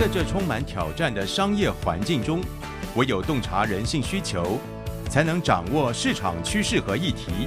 [0.00, 2.40] 在这充满挑战的商业环境中，
[2.96, 4.58] 唯有洞察人性需求，
[5.10, 7.46] 才能掌握市场趋势和议题。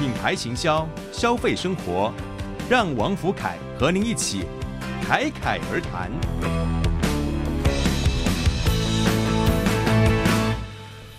[0.00, 2.12] 品牌行销，消费生活，
[2.68, 4.44] 让王福凯和您一起
[5.06, 6.10] 侃侃而谈。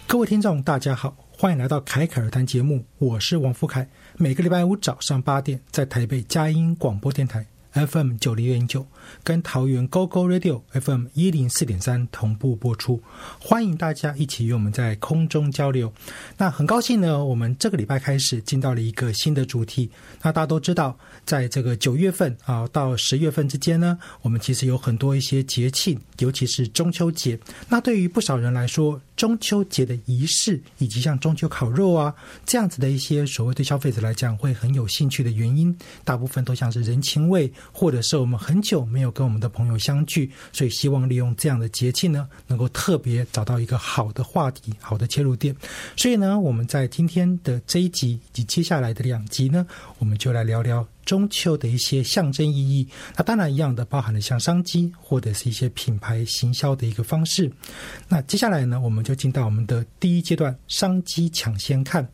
[0.05, 3.87] 各位听众，大家好，欢迎来到凯凯而谈节目，我是王福凯。
[4.17, 7.45] 每个礼拜五早上八点，在台北佳音广播电台。
[7.73, 8.85] FM 九零点九
[9.23, 13.01] 跟桃园 GO GO Radio FM 一零四点三同步播出，
[13.39, 15.91] 欢迎大家一起与我们在空中交流。
[16.37, 19.89] 那很高兴呢，我们这个礼拜开始进到了一个新的主题。
[20.21, 27.39] 那大家都知道，在这个九月份啊到十月份之间呢，我们其实有很多一些节庆，尤其是中秋节。
[27.69, 32.13] 那对于不少人来说，中秋节的仪式以及像中秋烤肉啊
[32.45, 37.51] 这样子的一些所谓对消费者来讲会很有兴趣的原因，大部分都像是人情味。
[37.71, 45.55] 或者是我们很久没有跟我们的朋友相聚，所以希望利用这样的节气呢，能够特别找到一个好的话题、好的切入点。
[45.97, 49.65] 所以呢，我们在今天的这一集以及接下来的两集呢，
[49.99, 50.87] 我们就来聊聊。
[51.05, 57.51] 中秋的一些象征意义，那当然一样的包含了像商机或者是一些品牌行销的一个方式。
[58.07, 62.07] 那接下来呢，我们就进到我们的第一阶段商机抢先看。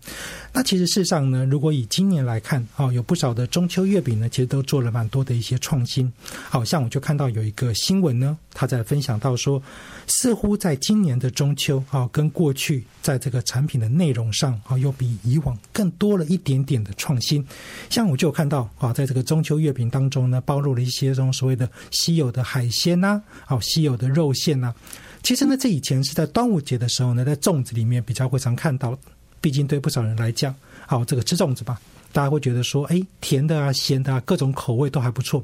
[0.51, 6.11] 那其实事实上呢，如果以今年来看，哦，有不少的中秋月饼呢，其实都做了蛮多的一些创新。
[6.49, 9.61] 好像我就看到有一个新闻呢，他在分享到说，
[10.09, 17.45] 似乎在今年的中秋啊，跟过去在这个产品的内容上啊，又比以往更多了一点点的创新。
[17.89, 18.69] 像我就看到。
[18.77, 24.73] 啊，在这个中秋月饼当中呢，包入了一些这种所谓的稀有的海鲜呐，哦，稀有的肉馅呐。
[25.21, 28.97] 其实呢，这以前是在端午节的时候呢，在粽子里面比较会常看到。
[29.41, 30.53] 毕竟对不少人来讲，
[30.85, 31.79] 好，这个吃粽子吧，
[32.11, 35.43] 大家会觉得说，哎，甜的啊，咸的啊，各种口味都还不错。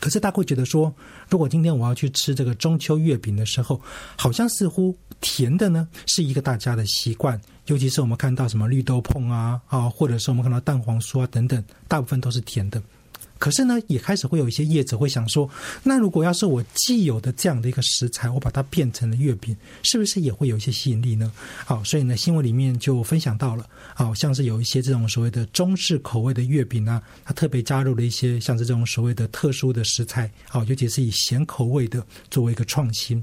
[0.00, 0.94] 可是大家会觉得说，
[1.28, 3.80] 如果今天我要去吃这个中秋月饼的时候，
[4.16, 7.40] 好像似乎甜的呢是一个大家的习惯。
[7.66, 12.82] 尤其是我们看到什么绿豆碰啊啊，或者是我们看到蛋黄酥啊等等，大部分都是甜的。
[13.38, 15.48] 可是呢，也开始会有一些业者会想说，
[15.82, 21.32] 那如果要是我既有的这样的一个食材，我把它变成了月饼，是不是也会有一些吸引力呢？
[21.64, 33.22] 好，所以呢，新闻里面就分享到了，好像是有一些这种所谓的中式口味的月饼啊，它特别加入了一些像是这种所谓的特殊的食材，好，尤其是以咸口味的作为一个创新。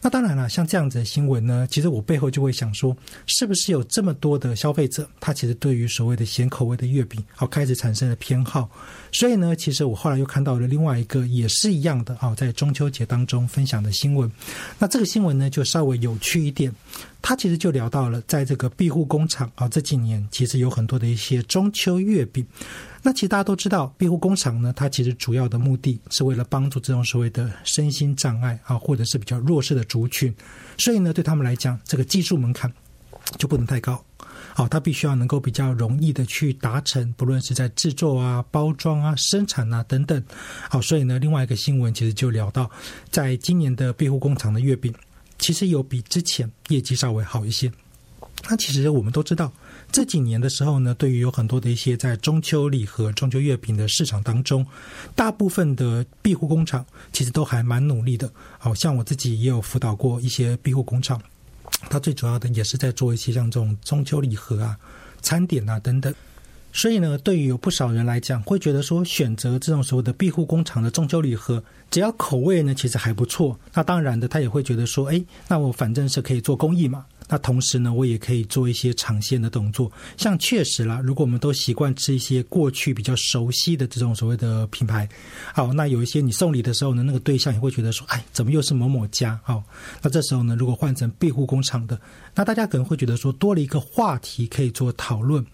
[0.00, 8.70] 那当然了，像这样子的新闻呢，其实我背后就会想说，是不是有这么多的消费者，他其实对于所谓的咸口味的月饼，好开始产生了偏好。
[9.10, 14.30] 所以呢，其实我后来又看到了另外一个也是一样的啊，在中秋节当中分享的新闻。
[14.78, 16.72] 那这个新闻呢，就稍微有趣一点，
[17.20, 22.46] 他其实就聊到了在这个庇护工厂啊，这几年其实有很多的一些中秋月饼。
[23.08, 30.30] 那其实大家都知道，庇护工厂呢，它其实主要的目的是为了帮助这种所谓的身心障碍啊，或者是比较弱势的族群。
[30.76, 32.70] 所以呢，对他们来讲，这个技术门槛
[33.38, 34.04] 就不能太高。
[34.52, 40.22] 好，它必须要能够比较容易的去达成，不论是在制作啊、包装啊、生产啊等等。
[40.68, 42.70] 好，所以呢，另外一个新闻其实就聊到，
[43.10, 44.94] 在今年的庇护工厂的月饼，
[45.38, 47.72] 其实有比之前业绩稍微好一些。
[48.50, 49.50] 那其实我们都知道，
[49.90, 54.64] 这几年的时候呢，对于有很多的一些在中秋礼盒、中秋月饼的市场当中，
[55.16, 58.30] 大部分的庇护工厂其实都还蛮努力的。
[58.58, 61.20] 好像我自己也有辅导过一些庇护工厂。
[61.90, 64.76] 它最主要的也是在做一些像这种中秋礼盒啊、
[65.22, 66.12] 餐点啊等等，
[66.72, 77.04] 所以呢，对于有不少人来讲，会觉得说选择这种所谓的庇护工厂的中秋礼盒，只要口味呢其实还不错，那当然的，他也会觉得说，哎，那我反正是可以做公益嘛。
[77.28, 85.08] 那同时呢，我也可以做一些长线的动作，像确实啦，如果我们都习惯吃一些过去比较熟悉的这种所谓的品牌，
[85.52, 89.38] 好，那有一些你送礼的时候呢，那个对象也会觉得说，哎，怎么又是某某家？
[89.42, 89.62] 好，
[90.02, 92.00] 那这时候呢，如果换成庇护工厂的，
[92.34, 95.44] 那大家可能会觉得说，多了一个话题可以做讨论。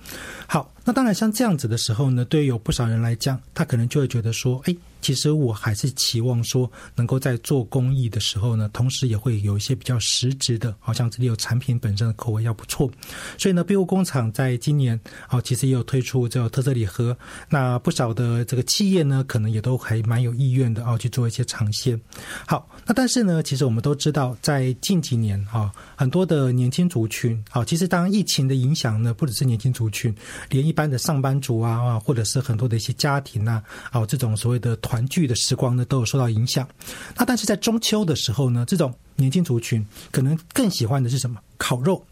[0.47, 4.76] 好，那当然像这样子的时候呢，对于有不少人来讲，他可能就会觉得说，哎。
[5.04, 12.90] 其实我还是期望说，能够在做公益的时候呢，同时也会有一些比较实质的，好像这里有产品本身的口味要不错。
[13.36, 14.98] 所以呢，庇护工厂在今年
[15.28, 17.14] 啊，其实也有推出这个特色礼盒。
[17.50, 22.00] 那不少的这个企业呢，可能也都还蛮有意愿的啊，去做一些尝鲜。
[22.46, 30.14] 好，那但是呢，其实我们都知道，在近几年啊，很多的年轻族群啊，其实当疫情的影响呢，不只是年轻族群，
[30.48, 33.62] 连一一般的上班族啊，或者是很多的一些家庭啊，
[33.93, 34.75] 啊，这种所谓的。
[34.79, 36.69] 团聚的时光呢，都有受到影响。
[37.17, 41.41] 那但是在中秋的时候呢，这种年轻族群可能更喜欢的是什么？
[41.59, 42.05] 烤肉。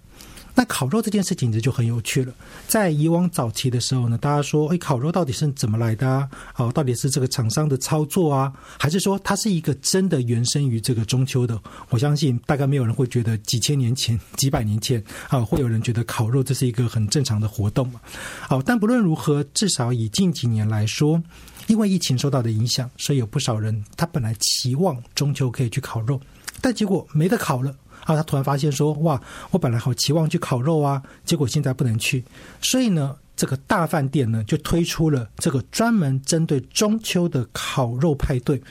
[0.54, 2.32] 那烤肉这件事情就就很有趣了。
[2.68, 6.28] 在以往早期的时候呢，大家说，哎，烤肉到底是怎么来的啊？
[6.56, 11.58] 哦，到底是这个厂商的操作啊，还是说它是一个真的原生于这个中秋的？
[11.88, 18.00] 我相信大概没有人会觉得几千年前、 几百年前啊，会有人觉得烤肉这是一个很正常的活动嘛？
[18.40, 21.22] 好，但不论如何，至少以近几年来说，
[21.66, 26.20] 因为疫情受到的影响，所以有不少人他本来期望中秋可以去烤肉，
[26.60, 27.74] 但结果没得烤了。
[28.04, 29.20] 啊，他突然发现说：“哇，
[29.50, 32.24] 我本来好期望去烤肉啊，结果现在不能去。”
[32.60, 38.62] 所以呢，这个大饭店呢就推出了这个专门针对中秋的烤肉派对。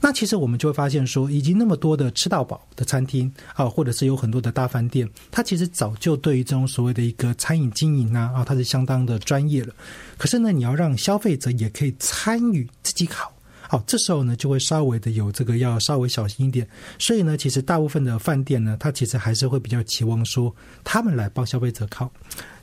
[0.00, 9.74] 那其实我们就会发现说，已经那么多的吃到饱的餐厅啊，或者是有很多的大饭店，它其实早就对于这种所谓的一个餐饮经营啊，啊，它是相当的专业了。
[10.16, 13.32] 可是呢，你要让消费者也可以参与自己烤。
[13.68, 16.66] 好，这时候呢就会稍微的有这个要稍微小心一点，
[16.98, 22.10] 所以呢，其实大部分的饭店呢，它其实还是会比较期望说他们来帮消费者靠。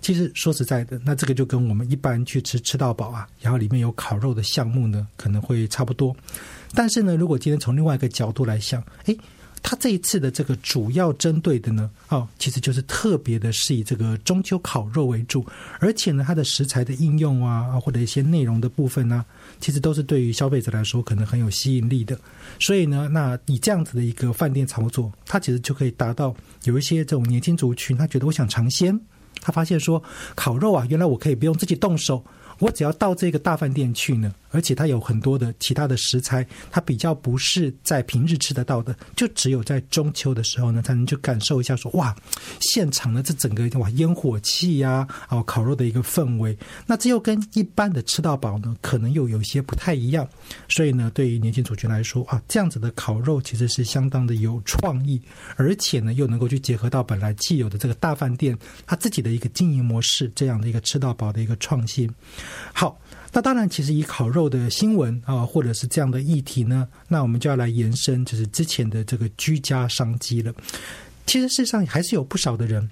[0.01, 6.15] 其实说实在的，那这个就跟我们一般去吃吃到饱啊，然后里面有烤肉的项目呢，可能会差不多。
[6.73, 9.17] 但是呢，如果今天从另外一个角度来想，诶。
[9.67, 15.43] 它这一次的这个主要针对的呢，哦，其实就是特别的是以这个中秋烤肉为主，
[15.79, 19.25] 而且呢，它的食材的应用啊，或者一些内容的部分呢，
[19.59, 22.15] 其实都是对于消费者来说可能很有吸引力的。
[22.59, 26.35] 所以呢，那以这样子的一个饭店操作，它其实就可以达到
[26.65, 28.97] 有一些这种年轻族群，他觉得我想尝鲜，
[29.41, 30.01] 他发现说
[30.35, 32.23] 烤肉啊，原来我可以不用自己动手。
[32.59, 42.15] 我只要到这个大饭店去呢，而且它有很多的其他的食材，它比较不是在平日吃得到的，就只有在中秋的时候呢，才能去感受一下说哇，
[42.61, 50.25] 现场的这整个哇烟火气呀，哦烤肉的一个氛围，那这又跟一般的吃到饱呢，可能又有些不太一样。
[50.69, 55.21] 所以呢，对于年轻族群来说啊，这样子的烤肉其实是相当的有创意，
[55.57, 62.09] 而且呢，又能够去结合到本来既有的这个大饭店它自己的一个经营模式，这样的一个吃到饱的一个创新。
[62.73, 62.97] 好，
[63.35, 70.53] 那当然，其实以烤肉的新闻啊，或者是这样的议题呢，那我们就要来延伸，就是之前的这个居家商机了。
[71.25, 72.89] 其实事实上还是有不少的人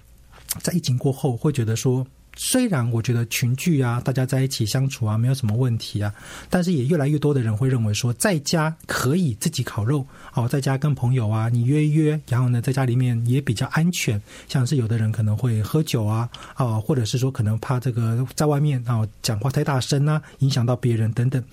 [0.61, 2.05] 在疫情过后会觉得说。
[2.35, 6.13] 虽然我觉得群聚啊，大家在一起相处啊，没有什么问题啊，
[6.49, 14.21] 但是也越来越多的人会认为说，在家可以自己烤肉，哦，在家跟朋友啊，你约一约，然后呢，在家里面也比较安全。
[14.47, 21.43] 像是有的人可能会喝酒啊，啊，或者是说可能怕这个在外面啊讲话太大声啊，影响到别人等等。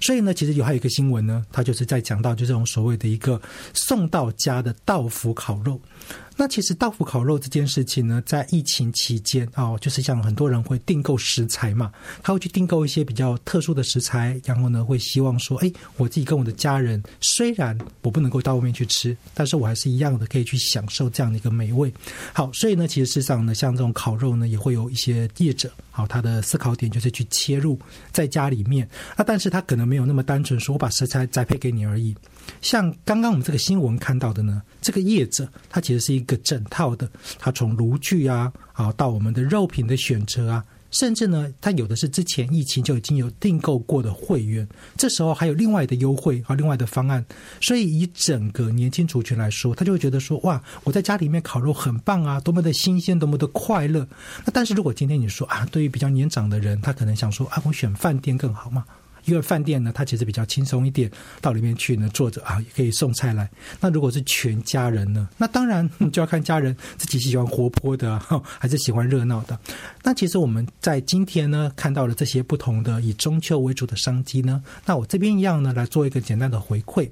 [0.00, 3.40] 所以呢，其实有还有一个新闻呢，他就是在讲到就这种所谓的一个
[3.74, 5.80] 送到家的到府烤肉。
[6.40, 11.90] 那其实道府烤肉这件事情呢，在疫情期间哦，就是像很多人会订购食材嘛，
[12.22, 21.92] 他会去订购一些比较特殊的食材，然后呢，会希望说，哎，我自己跟我的家人，虽然我不能够到外面去吃，但是我还是一样的可以去享受这样的一个美味。
[22.32, 27.76] 好，所以呢，其实事实上呢，像这种烤肉呢，也会有一些业者，好，他的思考点就是去切入
[28.12, 32.14] 在家里面，那但是他可能没有那么单纯，说我把食材栽培给你而已。
[32.60, 44.66] 像刚刚我们这个新闻看到的呢，这个叶子它其实是一个整套的，它从炉具啊，啊到我们的肉品的选择啊，甚至呢，他有的是之前疫情就已经有订购过的会员，
[44.96, 47.24] 这时候还有另外的优惠和另外的方案，
[47.60, 54.06] 所以以整个年轻族群来说，他就会觉得说，哇，我在家里面烤肉很棒啊，多么的新鲜，多么的快乐。
[54.44, 58.84] 那但是如果今天你说啊，对于比较年长的人，他可能想说啊，我选饭店更好嘛。
[59.28, 63.48] 因为饭店呢，它其实比较轻松一点，到里面去呢坐着啊，也可以送菜来。
[63.80, 68.18] 那如果是全家人呢，那当然就要看家人自己喜欢活泼的，
[68.58, 69.58] 还是喜欢热闹的。
[70.02, 77.10] 那其实我们在今天呢，看到了这些不同的以中秋为主的商机呢，那我这边一样呢，来做一个简单的回馈。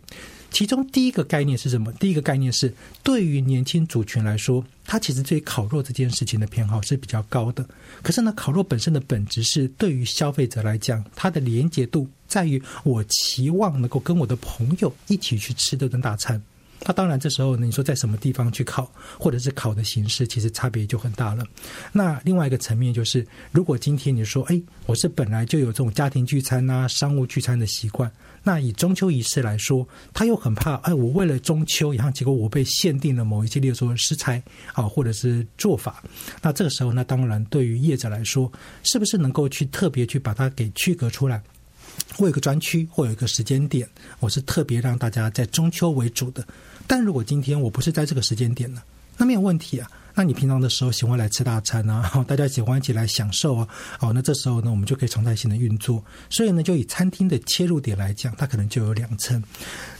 [0.56, 1.92] 其中第一个概念是什么？
[2.00, 2.72] 第一个概念是，
[3.02, 7.62] 对于年轻族群来说，他其实对烤肉这件事情的偏好是比较高的。
[8.00, 16.42] 可是呢，烤肉本身的本质是，对于消费者来讲，它的连结度在于我期望能够跟我的朋友一起去吃这顿大餐。
[16.86, 21.44] 那当然，这时候呢，你说在什么地方去烤，或者是烤的形式，其实差别就很大了。
[21.92, 28.10] 那另外一个层面就是，如果今天你说，哎，我是本来就有这种家庭聚餐啊、商务聚餐的习惯，
[28.46, 29.84] 那以中秋仪式来说，
[30.14, 34.40] 他又很怕，哎，我为了中秋，然后结果我被限定了某一些，例如说食材
[34.72, 36.00] 啊，或者是做法。
[36.40, 38.50] 那这个时候，那当然对于业者来说，
[38.84, 41.42] 是不是能够去特别去把它给区隔出来？
[42.14, 43.88] 或有个专区，或有一个时间点，
[44.20, 46.46] 我是特别让大家在中秋为主的。
[46.86, 48.80] 但如果今天我不是在这个时间点呢，
[49.16, 49.90] 那没有问题啊。
[50.18, 53.68] 那你平常的时候喜欢来吃大餐啊， 大家喜欢一起来享受啊，
[54.00, 56.02] 哦，那这时候呢，我们就可以常态性的运作。
[56.30, 59.42] 所以呢，就以餐厅的切入点来讲，它可能就有两层。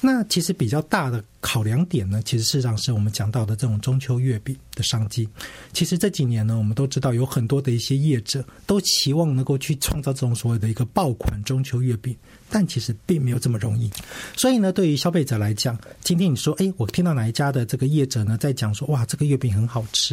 [0.01, 5.29] 那其实比较大的考量点呢，其实事实上是我们讲到的这种中秋月饼的商机。
[5.75, 12.17] 其实这几年呢，我们都知道有很多的一些业者都期望能够去创造这种所谓的一个爆款中秋月饼。
[12.49, 13.91] 但其实并没有这么容易，
[14.37, 20.06] 所以呢，对于消费者来讲，今天你说，哎，我听到哪一家的这个业者呢，在讲说，哇，这个月饼很好吃，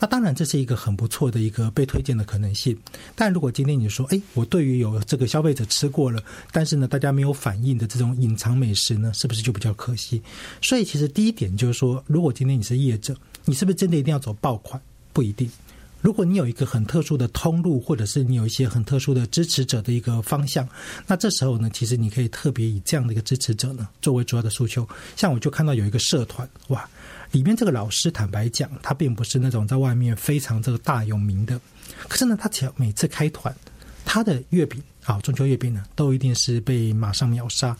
[0.00, 2.78] 那当然这是一个很不错的一个被推荐的可能性。
[3.16, 10.22] 但如果今天你说，哎，我对于有这个消费者吃过了，但是呢，大家没有反应的这种隐藏美食呢，是不是就比较可惜？
[10.62, 14.80] 所以其实第一点就是说，如果今天你是业者，你是不是真的一定要走爆款？
[15.12, 15.50] 不一定。
[16.00, 20.68] 如果你有一个很特殊的通路，或者是你有一些很特殊的支持者的一个方向，
[21.08, 24.88] 那这时候呢，其实你可以特别以这样的一个支持者呢作为主要的诉求。
[25.16, 26.88] 像我就看到有一个社团，哇，
[27.32, 31.60] 里面这个老师坦白讲，他并不是那种在外面非常这个大有名的，
[32.08, 33.54] 可是呢，他只要每次开团，
[34.04, 37.76] 他的月饼啊，中秋月饼呢，都一定是被马上秒杀。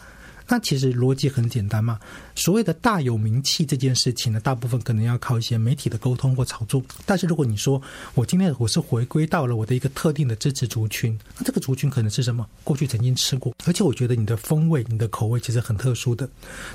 [0.50, 2.00] 那其实逻辑很简单嘛，
[2.34, 6.82] 所谓的大有名气这件事情呢，大部分可能要靠一些媒体的沟通或炒作。
[7.04, 7.80] 但是如果你说
[8.14, 12.48] 我今天我是回归到了我的一个特定的支持族群，那这个族群可能是什么？
[12.64, 16.26] 过去曾经吃过，而且我觉得你的风味、你的口味其实很特殊的。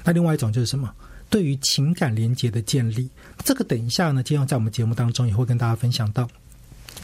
[0.03, 0.93] 那另外一种就是什么？
[1.33, 3.09] 对于情感连接的建立，
[3.43, 6.29] 这个等一下呢，今天在我们节目当中也会跟大家分享到。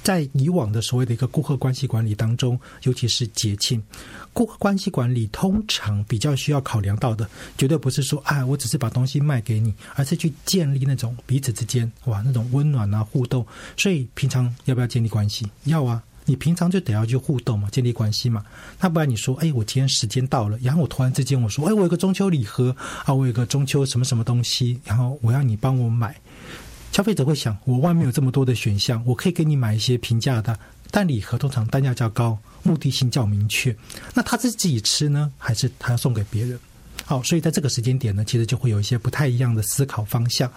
[0.03, 3.81] 在以往的所谓的一个顾客关系管理当中，尤其是节庆，
[4.31, 13.43] 顾客关系管理通常比较需要考量到的，绝对不是说啊，我只是把东西卖给你，而是去建立那种彼此之间哇那种温暖啊互动。
[13.75, 15.47] 所以平常要不要建立关系？
[15.63, 18.45] 要啊，你平常就得要去互动嘛，建立关系嘛。
[18.79, 26.15] 那不然你说，哎，我今天时间到了，然后我突然之间我说，哎，我有个中秋礼盒啊，我有个中秋什么什么东西，然后我要你帮我买。
[26.91, 30.57] 消费者会想，我外面有这么多的选项，我可以给你买一些平价的，
[30.91, 33.75] 但礼盒通常单价较高，目的性较明确。
[34.13, 36.59] 那他是自己吃呢，还是他要送给别人？
[37.09, 40.47] 好，所以在这个时间点呢，其实就会有一些不太一样的思考方向。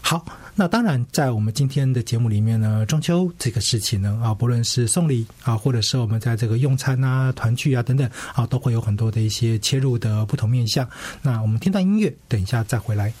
[0.00, 0.24] 好，
[0.54, 10.88] 那当然在我们今天的节目里面呢，中秋这个事情呢，啊，不论是送礼啊，或者是我们在这个用餐啊、团聚啊等等啊，都会有很多的一些切入的不同面向。
[11.20, 13.12] 那我们听段音乐，等一下再回来。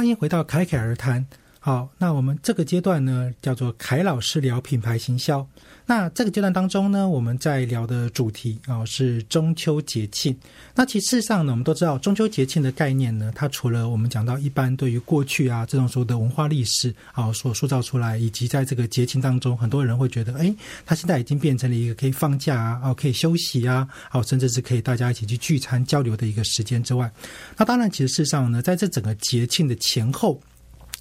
[0.00, 1.26] 欢迎回到凯凯而谈。
[1.58, 5.46] 好，那我们这个阶段呢，叫做凯老师聊品牌行销。
[5.90, 10.32] 那这个阶段当中呢，我们在聊的主题啊是中秋节庆。
[10.72, 20.54] 那其实事实上呢，我们都知道中秋节庆的概念呢，它除了我们讲到一般对于过去啊这种所谓的文化历史啊所塑造出来，以及在这个节庆当中，很多人会觉得，哎，
[20.86, 27.10] 它现在已经变成了一个可以放假啊，哦可以休息啊，哦甚至是可以大家一起去聚餐交流的一个时间之外，
[27.56, 30.40] 那当然，其实事实上呢，在这整个节庆的前后。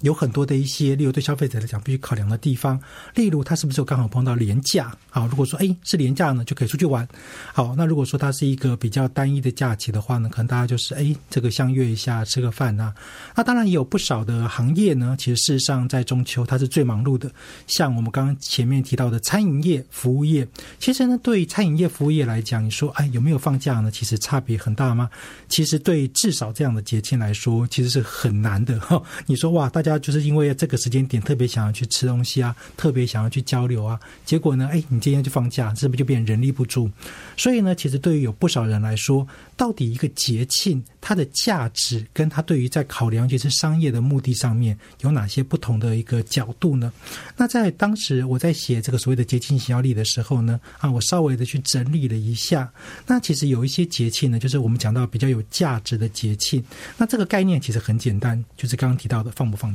[0.02, 2.80] 有很多的一些，例如对消费者来讲必须考量的地方，
[3.16, 5.26] 例如他是不是刚好碰到廉价啊？
[5.30, 7.06] 如果说哎是廉价呢，就可以出去玩。
[7.54, 12.94] 好，那如果说它是一个比较单一的假期的话呢，可能大家就是哎这个相约一下吃个饭呐。
[13.36, 17.30] 那当然也有不少的行业呢，其实事实上在中秋它是最忙碌的。
[17.68, 20.48] 像我们刚刚前面提到的餐饮业、服务业，
[20.80, 23.92] 其实呢对餐饮业、服务业来讲，你说哎有没有放假呢？
[23.92, 25.10] 其实差别很大吗？
[25.50, 29.02] 其实对至少这样的节庆来说，其实是很难的哈。
[29.26, 29.89] 你说哇大家。
[29.98, 36.92] 就是因为这个时间点特别想要去吃东西啊，特别想要去交流啊，结果呢，哎，你今天就放假，是不是就变人力不足？
[37.38, 46.92] 所以呢，其实对于有不少人来说，到底一个节庆它的价值，跟它对于在考量就是商业的目的上面有哪些不同的一个角度呢？
[47.38, 52.72] 那在当时我在写这个所谓的节庆行销力的时候呢，啊，我稍微的去整理了一下，
[53.08, 56.64] 那其实有一些节庆呢，就是我们讲到比较有价值的节庆，
[56.98, 59.74] 那这个概念其实很简单，就是刚刚提到的放不放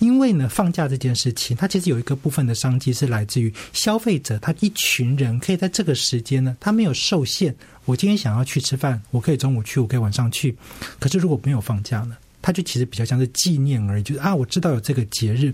[0.00, 7.54] 因为呢，放假这件事情，它其实有一个部分的商机是来自于消费者，他一群人可以在这个时间呢，他没有受限。
[7.86, 10.54] 我今天想要去吃饭，我可以中午去，我可以晚上去。
[11.00, 15.52] 可是如果没有放假呢，它就其实比较像是纪念而已，就是啊，我知道有这个节日。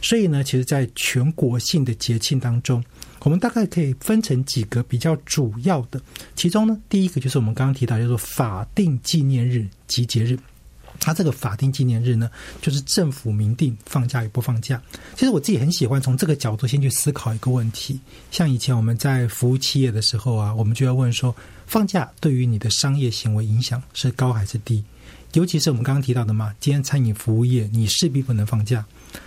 [0.00, 2.82] 所以呢，其实在全国性的节庆当中，
[3.20, 6.00] 我们大概可以分成几个比较主要的。
[6.34, 10.38] 其中呢，第一个就是我们刚刚提到叫做法定纪念日及节日。
[11.00, 12.30] 它这个法定纪念日呢，
[12.60, 14.80] 就是政府明定放假与不放假。
[15.14, 18.00] 其实我自己很喜欢从这个角度先去思考一个问题。
[18.30, 21.34] 像以前我们在服务企业的时候啊，我们就要问说，
[21.66, 24.84] 放假对于你的商业行为影响是高还是低？
[25.34, 28.84] 尤其是我们刚刚提到的嘛，今天餐饮服务业你势必不能放假，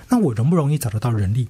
[0.10, 1.48] 那我容不容易找得到人力？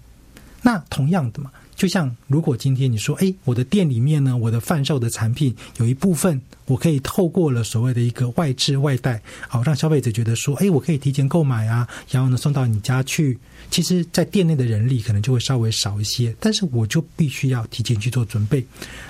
[0.61, 1.51] 那同样的嘛。
[1.81, 13.35] 就像如果今天你说，哎，我的店里面呢，我的贩售的产品有一部分，我可以透过了所谓的一个外置外带，好让消费者觉得说，哎，我可以提前购买啊，然后呢送到你家去。
[13.71, 18.63] 其实，在店内的人力可能就会稍微少一些，但是我就必须要提前去做准备。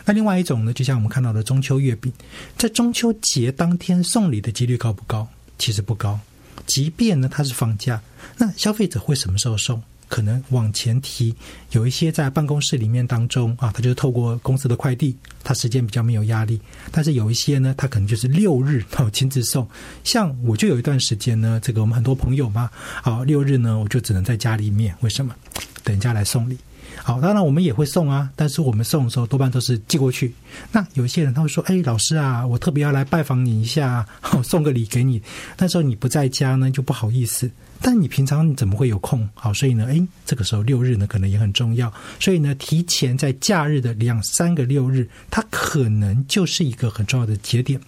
[0.06, 2.10] 那另外一种呢，就像我们看到的中秋月饼，
[2.58, 5.28] 在中秋节当天送礼的几率高不高？
[5.60, 6.18] 其实不高。
[6.66, 8.02] 即便呢它是放假，
[8.38, 9.84] 那消费者会什么时候送？
[10.12, 11.34] 可能往前提，
[11.72, 16.60] 有一些在办公室里面当中啊，他就是透过公司的快递，他时间比较没有压力。
[16.92, 19.66] 但是有一些呢，他可能就是六日哦亲自送。
[20.04, 22.70] 像我就有一段时间呢，这个我们很多朋友嘛，
[23.02, 25.34] 好六日呢，我就只能在家里面，为什么？
[25.82, 26.58] 等人家来送礼。
[26.98, 30.34] 好，当然我们也会送啊，但是我们送的时候多半都是寄过去。
[30.74, 34.06] 那有一些人他会说：“哎，老师啊，我特别要来拜访你一下，
[34.44, 35.22] 送个礼给你。”
[35.58, 37.50] 那时候你不在家呢，就不好意思。
[37.82, 39.28] 但你平常你怎么会有空？
[39.34, 41.92] 好，所以呢，哎，这个时候六日呢可能也很重要。
[42.20, 47.80] 所以呢，提前在假日的两三个六日，它可能就是一个很重要的节点。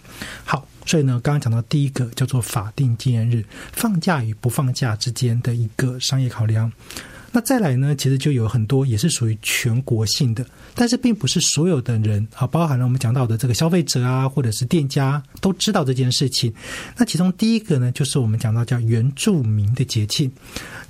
[0.44, 6.72] 好，所以呢，刚刚讲到第一个叫做法定纪念日，放假与不放假之间的一个商业考量。
[7.36, 7.96] 那再来呢？
[7.96, 16.54] 其实就有很多也是属于全国性的，但是并不是所有的人啊，包含了我们讲到的这个消费者啊，或者是店家都知道这件事情。
[16.96, 20.32] 那其中第一个呢，就是我们讲到叫原住民的节庆。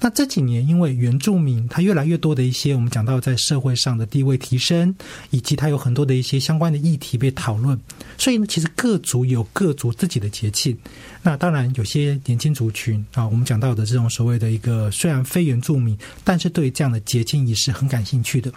[0.01, 4.93] 那这几年，因为原住民他越来越多的一些，我们讲到在社会上的地位提升，
[5.29, 7.79] 以及他有很多的一些相关的议题被讨论，
[8.17, 10.77] 所以呢，其实各族有各族自己的节庆。
[11.25, 18.51] 那当然，有些年轻族群啊，我们讲到的这种所谓的一个虽然非原住民，但是对这样的节庆仪式很感兴趣的，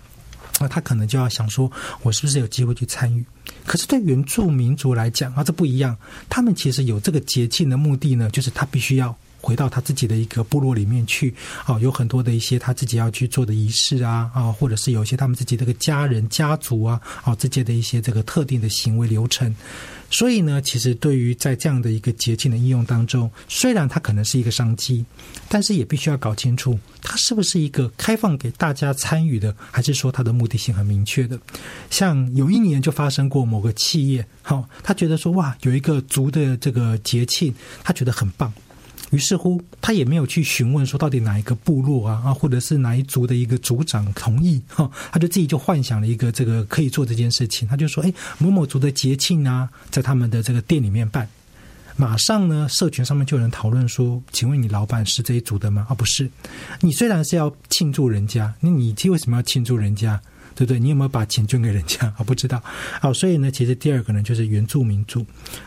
[0.58, 1.70] 那他可能就要想说，
[2.02, 3.24] 我是不是有机会去参与？
[3.64, 5.96] 可是对原住民族来讲啊，这不一样，
[6.28, 9.16] 他们其实有这个节庆的目的呢，就是他必须要。
[9.46, 11.32] 回到他自己的一个部落里面去，
[11.64, 19.54] 啊，有很多的一些他自己要去做的仪式啊，啊，或者是有一些他们自己这个家人家族啊，啊，之间的一些这个特定的行为流程。
[20.10, 25.04] 所以呢，其实对于在这样的一个节庆的应用当中，虽然它可能是一个商机，
[25.48, 31.38] 但是也必须要搞清楚，它是不是一个开放给大家参与的，还是说它的目的性很明确的。
[31.88, 37.54] 像有一年就发生过某个企业，好，他觉得说哇，有一个族的这个节庆，
[37.84, 38.52] 他觉得很棒。
[39.10, 47.68] 于是乎，他也没有去询问说到底哪一个部落啊啊，或者是哪一族的一个族长同意哈，他就自己就幻想了一个这个可以做这件事情。
[47.68, 51.28] 他就说：“哎，某某族的节庆啊，在他们的这个店里面办。”
[51.98, 56.28] 马上呢，社群上面就有人讨论说：“请问你老板是这一组的吗？”啊，不是。
[56.80, 60.20] 你虽然是要庆祝人家，那你为什么要庆祝人家？
[60.56, 60.80] 对不对？
[60.80, 62.12] 你有没有把钱捐给人家？
[62.18, 62.60] 我不知道。
[63.00, 65.24] 好，所以呢，其实第二个呢就是原住民族。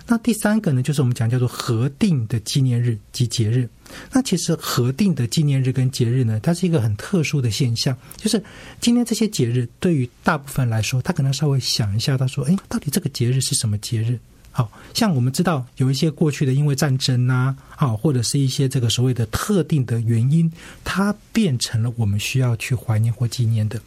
[0.08, 3.70] 那第三个呢，就是我们讲叫做核定的纪念日及节日。
[4.12, 7.96] 那其实核定的纪念日跟节日呢，它是一个很特殊的现象。
[8.18, 8.44] 就是
[8.82, 14.18] 今天这些节日，对于大部分来说，他可能稍微想一下，他说：“哎，到底这个节日是什么节日？”
[14.52, 20.52] 好像我们知道有一些过去的因为战争呐，啊，或者是一些这个所谓的特定的原因，
[20.84, 23.80] 它变成了我们需要去怀念或纪念的。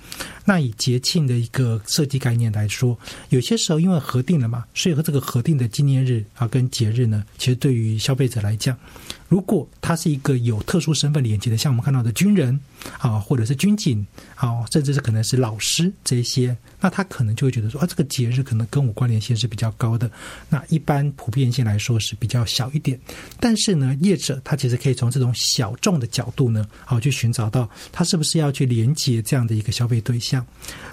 [0.44, 2.98] 那以节庆的一个设计概念来说，
[3.28, 8.76] 有些时候因为核定了嘛，所以和这个核定的纪念日啊跟节日呢，其实对于消费者来讲。
[9.32, 12.60] 如果他是一个有特殊身份连接的，像我们看到的军人
[12.98, 20.10] 啊，或者是军警啊，甚至是可能是老师这一些，那他可能就会觉得说啊，这个节日可能跟我关联性是比较高的。
[20.50, 23.00] 那一般普遍性来说是比较小一点，
[23.40, 30.46] 但是呢，业者他其实可以从这种小众的角度呢，好去寻找到他是不是要去连接这样的一个消费对象。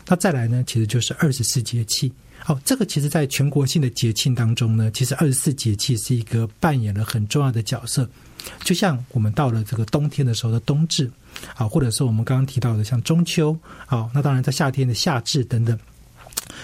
[0.08, 2.10] 那再来呢，其实就是二十四节气。
[2.42, 8.10] 好，这个其实在全国性的节庆当中呢，其实二十四节气是一个扮演了很重要的角色。
[8.64, 11.10] 就像我们到了这个冬天的时候的冬至，
[11.56, 15.78] 啊，或者说我们刚刚提到的像中秋，啊，那当然在夏天的夏至等等。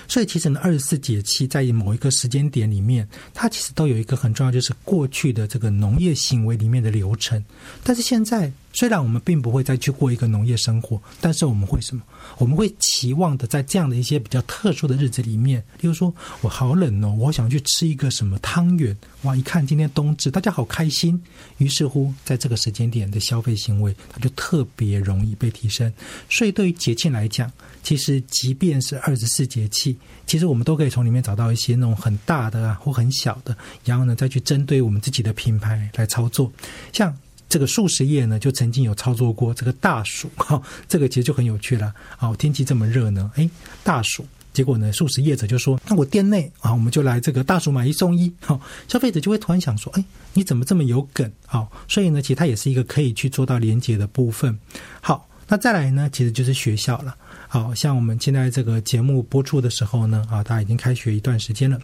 [0.08, 7.44] 所以其实呢，二十四节气在某一个时间点里面，它其实都有一个很重要，就是过去的这个农业行为里面的流程。
[7.84, 8.52] 但是现在。
[8.76, 12.04] 虽然我们并不会再去过一个农业生活，但是我们会什么？
[12.38, 18.96] 我们会期望的在这样的一些比较特殊的日子里面，例如说我好冷哦，我想去吃一个什么汤圆。
[19.22, 21.20] 哇，一看今天冬至，大家好开心。
[21.58, 25.92] 于是乎，在这个时间点的消费行为，它就特别容易被提升。
[26.30, 27.50] 所以对于节庆来讲，
[27.82, 36.52] 其实即便是二十四节气，其实我们都可以从里面找到一些那种很大的啊或很小的，然后呢再去针对我们自己的品牌来操作，
[36.92, 37.16] 像。
[37.48, 42.36] 这个数十页呢，就曾经有操作过这个大暑 哈，这个其实就很有趣了哦。
[42.38, 43.50] 天气这么热呢，哎，
[43.84, 50.04] 大暑，结果呢，数十业者就说，那我店内啊，我们就来这个大暑买一送一，好，消费者就会突然想说，哎，
[50.34, 54.58] 你怎么这么有梗好，所以呢，其实它也是一个可以去做到连接的部分。
[55.00, 57.16] 好，那再来呢，其实就是学校了。
[57.48, 61.80] 好像我们现在这个节目播出的时候呢，啊，大家已经开学一段时间了。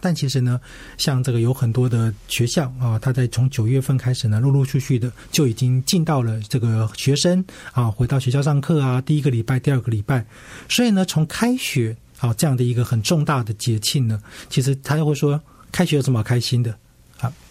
[0.00, 0.60] 但其实呢，
[0.96, 10.24] 像这个有很多的学校啊，他在从九月份开始呢，陆陆续续的就已经进到了这个学生啊，回到学校上课啊，第一个礼拜、第二个礼拜，
[10.68, 15.40] 所以呢，从开学啊这样的一个很重大的节庆呢，其实他就会说，
[15.72, 16.78] 开学有什么好开心的？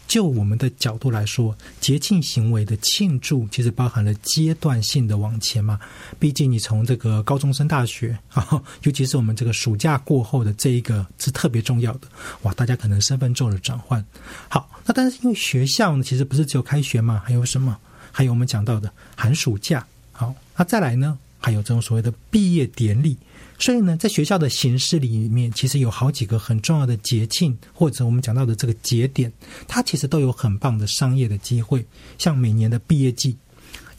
[0.07, 5.79] 就我们的角度来说，节庆行为的庆祝其实包含了阶段性的往前嘛。
[6.17, 12.07] 毕竟你从这个高中升大学 啊，尤其是我们这个暑假过后的这一个是特别重要的
[12.43, 14.03] 哇，大家可能身份做了转换。
[14.47, 17.77] 好，那但是因为学校呢，其实不是只有开学嘛，还有什么？
[18.11, 19.85] 还有我们讲到的寒暑假。
[20.13, 23.17] 好，那再来呢，还有这种所谓的毕业典礼。
[23.59, 29.31] 所以呢，在学校的形式里面，其实有好几个很重要的节庆，或者我们讲到的这个节点，
[29.67, 31.85] 它其实都有很棒的商业的机会。
[32.17, 33.35] 像每年的毕业季，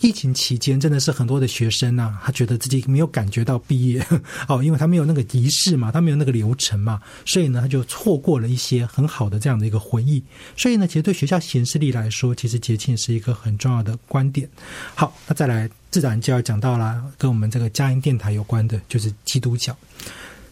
[0.00, 4.04] 疫情期间真的是很多的学生啊，他觉得自己没有感觉到毕业
[4.48, 10.22] 哦，因为他没有那个仪式嘛，他没有那个流程嘛，所以呢，他就错过了一些很好的这样的一个回忆。
[10.56, 14.48] 所以呢，其实对学校形式力来说，其实节庆是一个很重要的观点。
[14.94, 15.68] 好，那再来。
[15.90, 19.74] 自然就要讲到了，跟我们这个佳音电台有关的，就是基督教。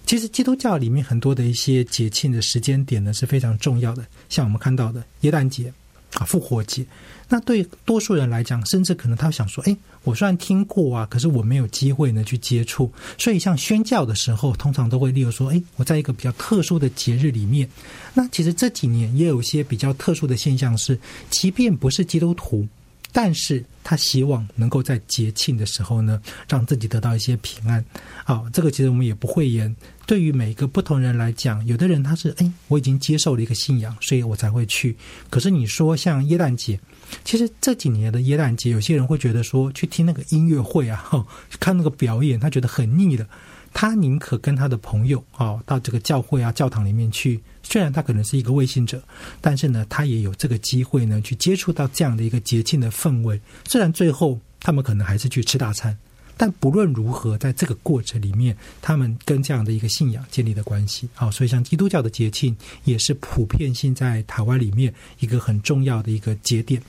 [0.06, 5.70] 其实基督教里面很多的一些节庆的时间点呢是非常重要的，像我们看到的耶诞节
[6.14, 6.87] 啊、复活节。
[7.28, 17.68] 那对多数人来讲，甚至可能他想说：“哎，我虽然听过啊，可是我没有机会呢去接触。”所以像宣教的时候，通常都会例如说：“哎，我在一个比较特殊的节日里面。”
[18.14, 22.66] 那其实这几年也有一些比较特殊的现象是，即便不是基督徒。
[23.12, 27.82] 但是他希望能够在节庆的时候呢，让自己得到一些平安。
[28.26, 29.74] 好，这个其实我们也不会言。
[30.04, 34.94] 对于每一个不同人来讲，有的人他是哎，我已经接受了一个信仰，所以我才会去。
[35.30, 36.78] 可是你说像耶诞节，
[37.25, 41.27] 其实这几年的耶诞节，有些人会觉得说去听那个音乐会啊，
[41.61, 43.27] 看那个表演，他觉得很腻的。
[43.73, 47.42] 他宁可跟他的朋友啊，到这个教会啊、教堂里面去。
[47.62, 49.03] 虽然他可能是一个未信者，
[49.40, 53.38] 但是呢，他也有这个机会呢，去接触到这样的一个节庆的氛围。
[53.69, 55.99] 虽然最后他们可能还是去吃大餐，
[56.37, 61.09] 但不论如何，在这个过程里面，他们跟这样的一个信仰建立的关系。
[61.14, 66.83] 好，所以像基督教的节庆，也是普遍性在台湾里面一个很重要的一个节点。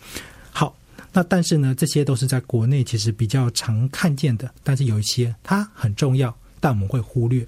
[0.51, 0.75] 好，
[1.13, 6.35] 那但是呢，这些都是在国内其实比较常看见的，但是有一些它很重要。
[6.59, 7.45] 但我们会忽略，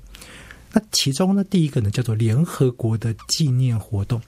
[0.72, 4.22] 那其中呢，第一个呢叫做联合国的纪念活动。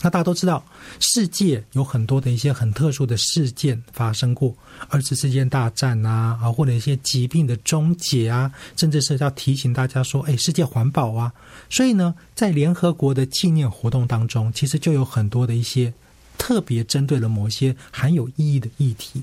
[0.00, 0.64] 那大家都知道，
[1.00, 4.54] 世界有很多的一些很特殊的事件发生过，
[4.88, 11.32] 二次世界大战啊，啊，或者一些疾病的终结啊，甚至是要提醒大家说，哎，世界环保啊。
[11.68, 15.92] 所以呢，在联合国的纪念活动当中，其实就有很多的一些
[16.38, 19.20] 特别针对了某些含有意义的议题。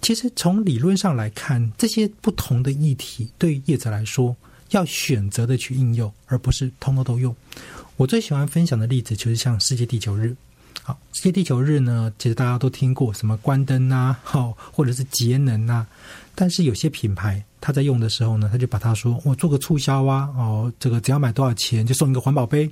[0.00, 4.36] 其实从理论上来看，这些不同的议题对于业者来说，
[4.70, 7.34] 要选择的去应用，而不是通通都用。
[7.96, 10.34] 我最喜欢分享的例子就是像世界地球日。
[10.82, 15.86] 好，世界地球日呢，其实大家都听过什么关灯啊， 好，或者是节能啊。
[16.34, 22.68] 但是有些品牌，他在用的时候呢，他就把它说我做个促销啊，哦，这个只要买多少钱就送一个环保杯。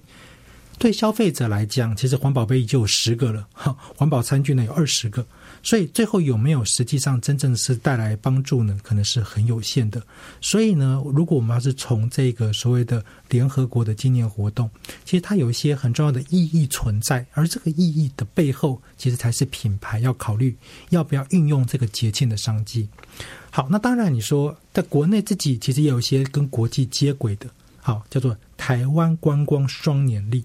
[0.78, 5.24] 对消费者来讲，其实环保杯已经有十个了，哈，环保餐具呢有二十个。
[5.62, 8.76] 所以最后有没有实际上真正是带来帮助呢？
[8.82, 10.02] 可能是很有限的。
[10.40, 14.68] 所以呢，如果我们要是从这个所谓的联合国的纪念活动，
[15.04, 20.56] 其实它有一些很重要的意义存在，而这个意义的背后，其实才是品牌要考虑
[20.90, 22.88] 要不要运用这个节庆的商机。
[23.50, 27.46] 好，那当然你说在国内自己其实也有一些跟国际接轨的，
[27.80, 30.44] 好叫做台湾观光双年历。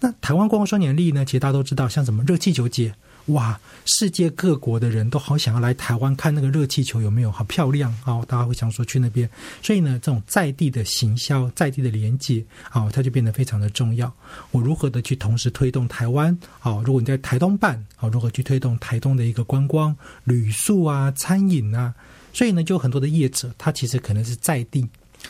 [0.00, 2.94] 那台湾观光双年历呢，其实大家都知道，像什么热气球节。
[3.26, 3.58] 哇！
[3.84, 7.30] 世界各国的人都好想要来台湾看那个热气球，有没有？
[7.30, 8.24] 好漂亮啊！
[8.26, 9.28] 大家会想说去那边。
[9.62, 14.12] 所以呢，这种在地的行销、在地的连接，啊，它就变得非常的重要。
[14.50, 16.36] 我如何的去同时推动台湾？
[16.60, 21.94] 啊，如果你在台东办，啊，如何去推动台东的一个观光、旅宿啊、餐饮啊？
[22.32, 24.86] 所以呢，就很多的业者，他其实可能是在地。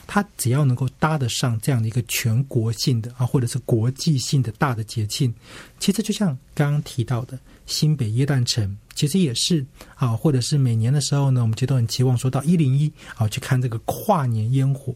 [0.07, 5.33] 它只要能够搭得上这样的一个全国性的啊，或者是国际性的大的节庆，
[5.79, 14.95] 其实就像刚刚提到的新北耶诞城，其实也是啊，或者是每年的时候呢，我们就都很期望说到一零一啊去看这个跨年烟火。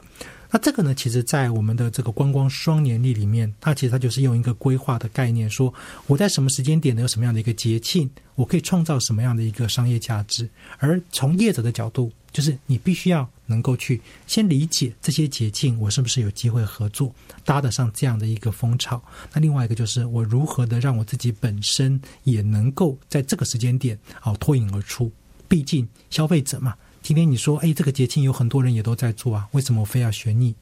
[0.53, 5.73] 那这个呢，其实，在我们的这个观光双年历里面，它其实它就是用一个规划的概念，说
[6.07, 10.49] 我在什么时间点呢，有什么样的一个节庆，我可以创造什么样的一个商业价值。
[10.79, 19.01] 而从业者的角度，就是你必须要能够去先理解这些节庆，我是不是有机会合作搭得上这样的一个风潮？
[19.33, 25.13] 那另外一个就是我如何的让我自己本身也能够在这个时间点哦脱颖而出？
[25.47, 26.75] 毕竟消费者嘛。
[27.03, 30.55] 今天你说，哎，这个节庆有很多人也都在做啊，为什么我非要选你？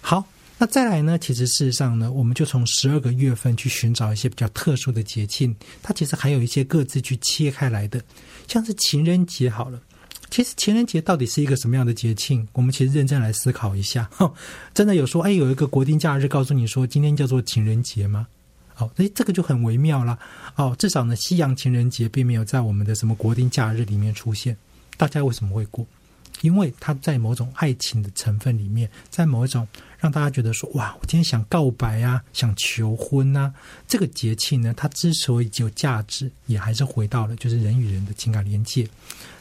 [0.00, 0.24] 好，
[0.58, 1.18] 那再来呢？
[1.18, 8.02] 其实事实上呢，我们就从十二个月份去寻找一些比较特殊的节庆，它其实还有一些各自去切开来的，
[8.48, 9.80] 像是情人节好了。
[10.28, 12.46] 其实情人节到底是一个什么样的节庆？
[12.52, 14.10] 我们其实认真来思考一下。
[14.74, 18.26] 真的有说，哎，有一个国定假日告诉你说今天叫做情人节吗？
[18.76, 20.18] 哦，那，这个就很微妙了。
[20.56, 24.56] 哦，至少呢，西洋情人节并没有在我们的什么国定假日里面出现。
[24.96, 25.86] 大家为什么会过？
[26.42, 29.66] 因为他在某种爱情的成分里面，在某一种
[29.98, 33.54] 让大家觉得说：“哇，我今天想告白啊，想求婚呐。”
[33.88, 38.86] 这个节气呢，它之所以有价值，也还是回到了就是人与人的情感连接。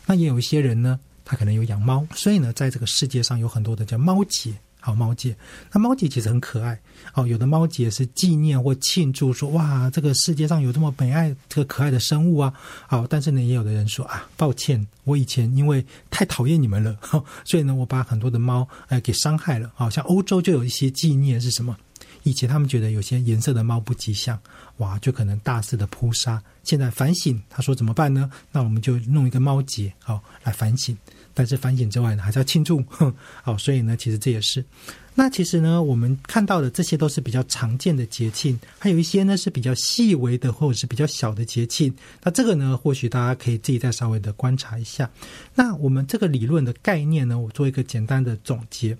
[0.05, 4.53] 那也有一些人呢，他可能有养猫，所以呢，在这个世界上有很多的叫猫节。
[4.85, 5.35] 好猫界，
[5.71, 6.79] 那猫界其实很可爱
[7.15, 7.25] 哦。
[7.25, 12.53] 有的猫界是纪念或庆祝，说哇，这个世界上有这么美爱、这个可爱的生物啊。
[12.85, 16.95] 好，但是呢，也有的人说啊，抱歉，我以前因为太讨厌你们了，
[17.43, 19.71] 所以呢，我把很多的猫哎给伤害了。
[19.73, 21.75] 好像欧洲就有一些纪念是什么？
[22.25, 24.37] 以前他们觉得有些颜色的猫不吉祥，
[24.77, 26.41] 哇，就可能大肆的扑杀。
[26.63, 28.29] 现在反省，他说怎么办呢？
[28.51, 30.97] 那我们就弄一个猫节，好来反省。
[31.35, 34.65] 但是反省之外呢，还是要庆祝，哼好，所以呢，其实这也是。
[35.17, 41.93] 那其实呢，我们看到的这些都是比较常见的节庆，还有一些呢是比较细微的或者是比较小的节庆。
[42.21, 45.09] 那这个呢，或许大家可以自己再稍微的观察一下。
[45.55, 48.95] 那我们这个理论的概念呢，我做一个简单的总结。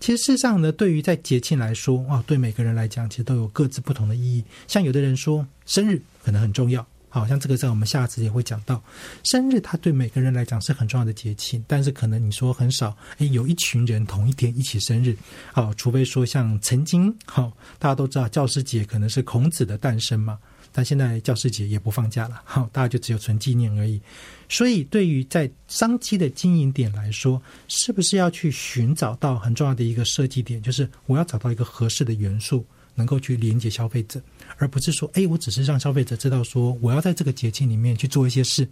[0.00, 4.42] 其实事实上呢，对于在节庆来说啊，对每个人来讲，其实都有各自不同的意义。
[4.66, 6.86] 像有的人说，生日可能很重要。
[7.08, 8.82] 好像这个在我们下次也会讲到，
[9.24, 15.16] 生日它对每个人来讲是很重要的节庆，但是可能你说很少，诶，有一群人同一天一起生日，
[15.52, 20.38] 好，除非说像曾经，好，大家都知道教师节可能是孔子的诞生嘛，
[20.72, 24.00] 但现在教师节也不放假了，好，大家就只有纯纪念而已。
[24.48, 32.66] 所以对于在商机的经营点来说，是不是要去寻找到很重要的一个设计点，就是我要找到一个合适的元素。
[32.94, 34.20] 能够去连接消费者，
[34.58, 38.68] 而不是说，哎，我只是让消费者知道说，我要在这个节庆里面去做一些事，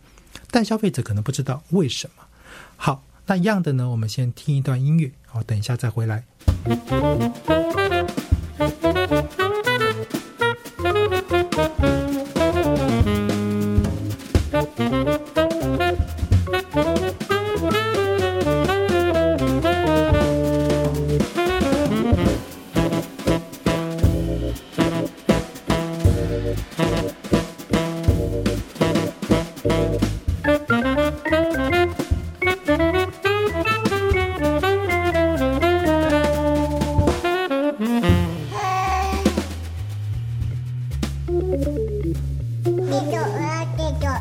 [0.50, 2.24] 但消费者可能不知道为什么。
[2.76, 6.24] 好，那一样的呢，我们先听一段音乐，好，等一下再回来。
[42.96, 43.28] tidur
[43.76, 44.20] tidur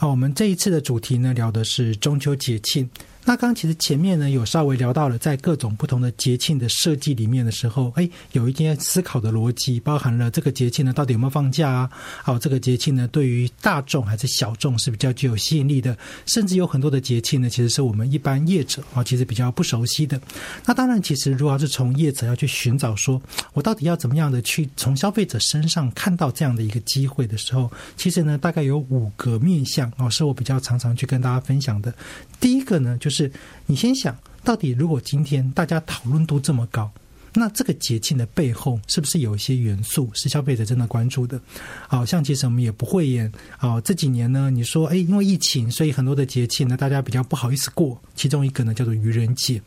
[0.00, 0.08] 好！
[0.08, 2.88] 我们这一次的主题呢，聊的是中秋节庆。
[3.24, 11.90] 那刚其实前面呢有稍微聊到了，在各种不同的节庆的设计里面的时候，哎，有一些思考的逻辑，包含了这个节庆呢到底有没有放假啊？
[12.22, 15.96] 还有这个节庆呢对于大众还是小众是比较具有吸引力的，
[16.26, 20.20] 甚至有很多的节庆呢，其实是我们一般业者啊其实比较不熟悉的。
[20.64, 23.20] 那当然，其实如果要是从业者要去寻找说，
[23.52, 31.92] 我到底要怎么样的去从消费者身上看到这样的一个机会的时候，其实呢大概有五个面向哦，是我比较常常去跟大家分享的。
[32.40, 33.28] 第一个呢，就就是
[33.66, 36.88] 你先想到底，如果今天大家讨论度这么高，
[37.34, 41.40] 那这个节庆的背后是不是有一些元素是消费者真的关注的？
[41.88, 43.82] 好像其实我们也不会演哦。
[43.84, 48.00] 这几年呢，你说哎，因为疫情，所以很多的节庆呢，大家比较不好意思过。
[48.14, 49.60] 其中一个呢，叫做愚人节。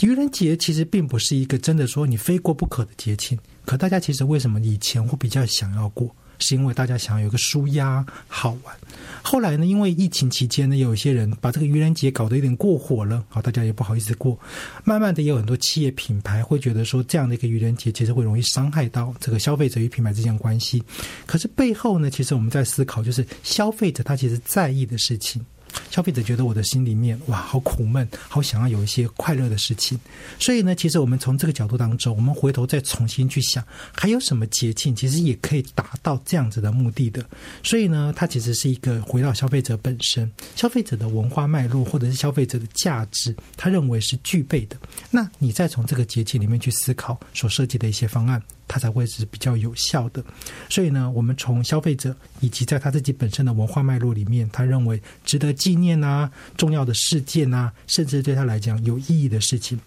[0.00, 6.12] 愚人节其实并不是一个真的说你非过不可的节庆，可大家其实为什么以前会比较想要过？
[6.38, 8.74] 是因为大家想要有个舒压好玩。
[9.22, 14.38] 后来呢，因为疫情期间呢，有一些人把这个愚人节搞得有点过火了，好，大家也不好意思过。
[14.84, 20.82] 慢慢的，也有很多企业品牌会觉得说，这样的一个愚人节其实会容易伤害到这个消费者与品牌之间的关系。
[21.26, 25.44] 可是背后呢，其实我们在思考，就是消费者他其实在意的事情。
[25.90, 29.98] 消费者觉得我的心里面哇，好苦闷，好想要有一些快乐的事情。
[30.38, 37.24] 所以呢，其实我们从这个角度当中，我们回头再重新去想，还有什么节庆其实也可以达到这样子的目的的。
[37.62, 44.76] 所以呢，它其实是一个回到消费者本身，消费者的文化脉络或者是消费者的价值，他认为是具备的。
[45.10, 48.42] 那你再从这个节气里面去思考所设计的一些方案。
[48.68, 50.22] 它才会是比较有效的，
[50.68, 59.80] 所以呢，我们从消费者以及在他自己本身的文化脉络里面，他认为值得纪念啊、重要的事件啊，甚至对他来讲有意义的事情。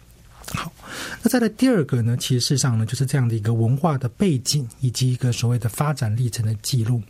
[0.53, 0.71] 好，
[1.23, 2.17] 那再来第二个呢？
[2.17, 7.01] 其实事实上呢，就是这样的一个文化的背景以及一个所谓的发展历程的记录。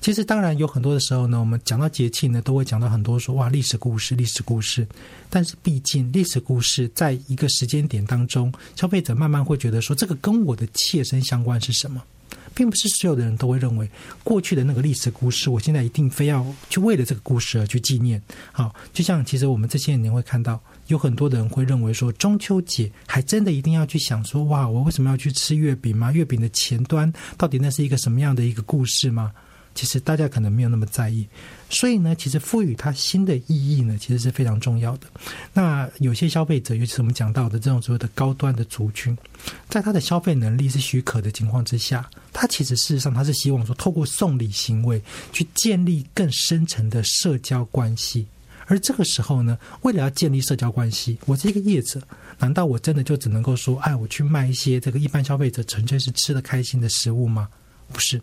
[0.00, 4.84] 其实当然有很多的时候呢，我们讲到节庆呢，都会讲到很多说哇历史故事、历史故事。
[5.28, 12.02] 但是毕竟历史故事在一个时间点当中，消费者慢慢会觉得说这个跟我的切身相关是什么，
[12.54, 13.88] 并不是所有的人都会认为
[14.24, 18.20] 过去的那个历史故事，我现在一定非要去为了这个故事而去纪念。
[18.50, 20.60] 好，就像其实我们这些年会看到。
[20.90, 26.10] 有很多的人会认为说，中秋节还真的一定要去想说，哇，我为什么要去吃月饼吗？
[26.10, 29.32] 月饼的前端到底那是一个什么样的一个故事吗？
[29.72, 31.24] 其实大家可能没有那么在意。
[31.68, 35.06] 所以呢，其实赋予它新的意义呢，其实是非常重要的。
[35.54, 39.16] 那有些消费者，尤其是我们讲到的这种所谓的高端的族群，
[39.68, 45.00] 在他的消费能力是许可的情况之下，他其实事实上他是希望说，透过送礼行为
[45.32, 48.26] 去建立更深层的社交关系。
[48.70, 52.00] 而这个时候呢，为了要建立社交关系，我这个业者，
[52.38, 57.48] 难道我真的就只能够说，哎，我去卖一些这个一般消费者纯粹是吃的开心的食物吗？
[57.92, 58.22] 不是，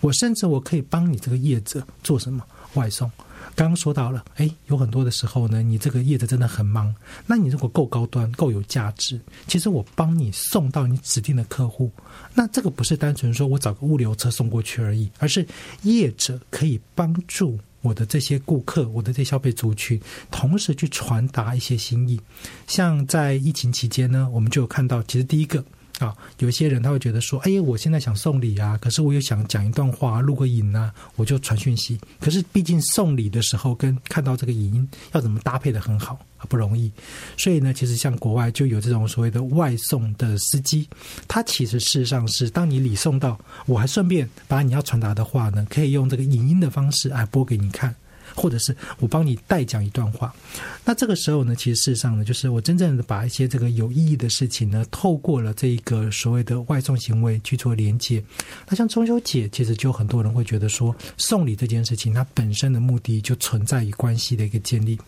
[0.00, 3.10] 我甚至我可以帮你这个业者做什么外送。
[3.56, 6.94] 刚刚说到了，哎，有很多的时候呢，你这个业者真的很忙，
[7.26, 11.90] 那你如果够高端、够有价值，其实我帮你送到你指定的客户，
[12.32, 15.44] 那这个不是单纯说我找个物流车送过去而已，而是
[15.82, 17.58] 业者可以帮助。
[17.82, 20.00] 我的这些顾客，我的这些消费族群，
[20.30, 22.20] 同时去传达一些心意。
[22.66, 25.64] 像在疫情期间呢，我们就有看到，其实第一个。
[25.98, 32.00] 啊，有些人他会觉得说，哎，我现在想送礼啊，可是我又想讲一段话，录个影啊，我就传讯息。
[32.18, 36.18] 可是毕竟送礼的时候跟看到这个影音要怎么搭配的很好，
[36.48, 36.90] 不容易。
[37.36, 40.88] 所以呢，其实像国外就有这种所谓的外送的司机，
[41.28, 47.94] 他其实事实上是当你礼送到，我还顺便把你要传达的话呢，可以用这个影音的方式来播给你看。
[48.40, 50.34] 或者是我帮你代讲一段话，
[50.82, 58.24] 那这个时候呢，其实事实上呢，就是我真正的把一些这个有意义的事情呢，透过了这一个所谓的外送行为去做连接。
[58.66, 64.98] 那像中秋节，其实就很多人会觉得说，送礼这件事情，它本身的目的就存在于关系的一个建立。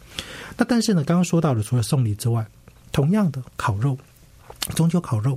[0.58, 2.46] 那但是呢，刚刚说到的，除了送礼之外，
[2.92, 3.96] 同样的烤肉。
[4.76, 5.36] 中秋烤肉，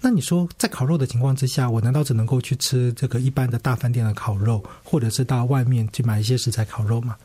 [0.00, 7.16] 那你说在烤肉的情况之下，我难道只能够去吃这个一般的大饭店的烤肉，或者是到外面去买一些食材烤肉吗？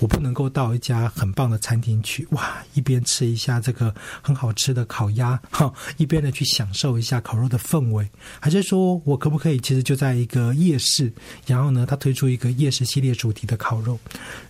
[0.00, 8.08] 我不能够到一家很棒的餐厅去，哇，一边吃一下这个很好吃的烤鸭，哈，一边呢去享受一下烤肉的氛围，
[8.40, 11.12] 还是说我可不可以其实就在一个夜市，
[11.46, 13.98] 然后呢，他推出一个夜市系列主题的烤肉？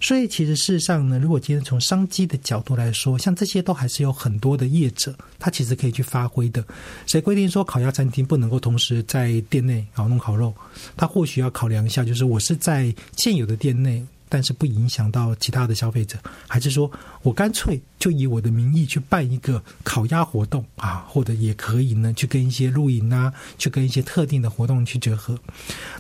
[0.01, 6.65] 所以其实事实上呢，如果今天从商机的角度来说，像这些都还是有很多的业者，他其实可以去发挥的。
[7.07, 10.55] 谁规定说烤鸭餐厅不能够同时在店内搞弄烤肉？
[10.97, 14.07] 他或许要考量一下，就是我是在现有的店内。
[14.31, 16.17] 但是不影响到其他的消费者，
[16.49, 16.91] 还是说
[17.23, 25.39] 我干脆就以我的名义去办一个烤鸭活动啊，或者也可以呢，去跟一些露营啊，去跟一些特定的活动去结合。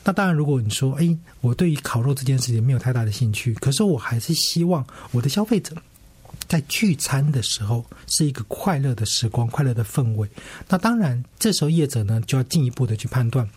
[0.04, 5.74] 那当然，如果你说，哎，我对于烤肉这件事情没有太大的兴趣，可是我还是希望我的消费者
[6.46, 10.28] 在聚餐的时候是一个快乐的时光、快乐的氛围。
[10.68, 13.48] 那当然，这时候业者呢就要进一步的去判断。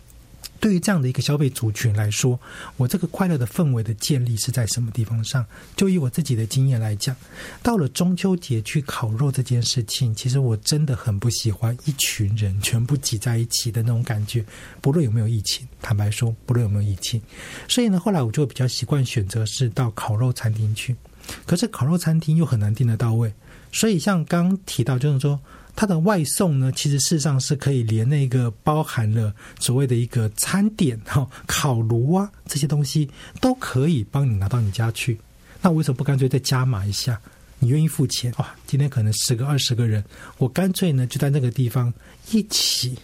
[0.60, 2.40] 对于这样的一个消费族群来说，
[2.78, 5.44] 我这个快乐的氛围的建立是在什么地方上？
[5.76, 7.14] 就以我自己的经验来讲，
[7.62, 14.44] 到了中秋节去烤肉这件事情，其实我真的很不喜欢一群人全部挤在一起的那种感觉。
[14.80, 17.20] 不论有没有疫情，坦白说，不论有没有疫情，
[17.68, 20.96] 所以呢，后来我就比较习惯选择是到烤肉餐厅去。
[21.44, 23.32] 可是烤肉餐厅又很难订得到位，
[23.70, 25.38] 所以像刚提到，就是说。
[25.76, 33.10] 它的外送呢，其实事实上是可以连那个包含了所谓的一个餐点哈，烤炉啊这些东西
[33.40, 35.18] 都可以帮你拿到你家去。
[35.60, 37.20] 那为什么不干脆再加码一下？
[37.60, 38.54] 你愿意付钱哇？
[38.66, 40.04] 今天可能十个二十个人，
[40.36, 41.92] 我干脆呢就在那个地方
[42.30, 42.98] 一起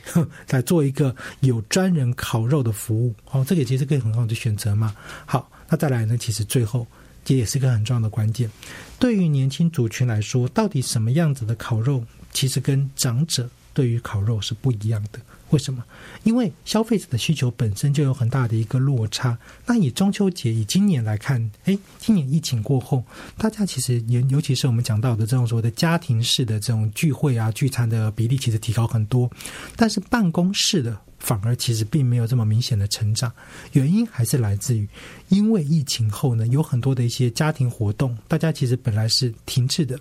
[0.51, 4.95] 来做一个有专人烤肉的服务哦，这个其实可以很好的选择嘛。
[5.25, 6.87] 好，那再来呢，其实最后
[7.25, 8.51] 这也是个很重要的关键，
[8.99, 15.21] 对于年轻族群来说，到底什么样子的烤肉，其实跟长者对于烤肉是不一样的。
[15.51, 15.85] 为什么？
[16.23, 19.37] 因为消费者的需求本身就有很大的一个落差。
[19.67, 23.03] 那以中秋节以今年来看，哎，今年疫情过后，
[23.37, 29.29] 大家其实也尤其是我们讲到的这种所谓的家庭式的这种聚会啊、聚餐的比例，其实提高很多。
[29.75, 33.33] 但是办公室的反而其实并没有这么明显的成长。
[33.73, 34.89] 原因还是来自于，
[35.31, 39.99] 因为疫情后呢，有很多的一些家庭活动，大家其实本来是停滞的。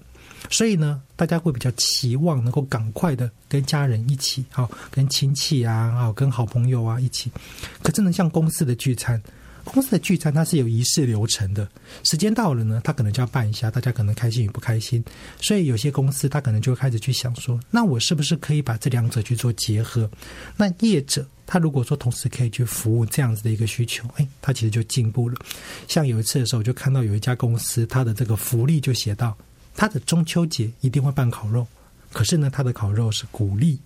[0.50, 7.32] 所以呢，大家会比较期望能够赶快的跟家人一起，好跟亲戚啊，好跟好朋友啊一起。
[7.84, 9.22] 可真的像公司的聚餐，
[9.64, 11.70] 公司的聚餐它是有仪式流程的，
[12.04, 15.04] 时间到了呢，他可能就要办一下，大家可能开心与不开心。
[15.40, 20.10] 所以有些公司他可能就会开始去想说，那我是不是可以把这两者去做结合？
[20.58, 25.36] 那业者他如果说同时可以去服务这样子的一个需求，哎，他其实就进步了。
[25.88, 29.38] 像有一次的时候，我就看到有一家公司，他的这个福利就写到。
[29.80, 31.66] 他的中秋节一定会办烤肉，
[32.12, 33.80] 可是呢，他的烤肉是鼓励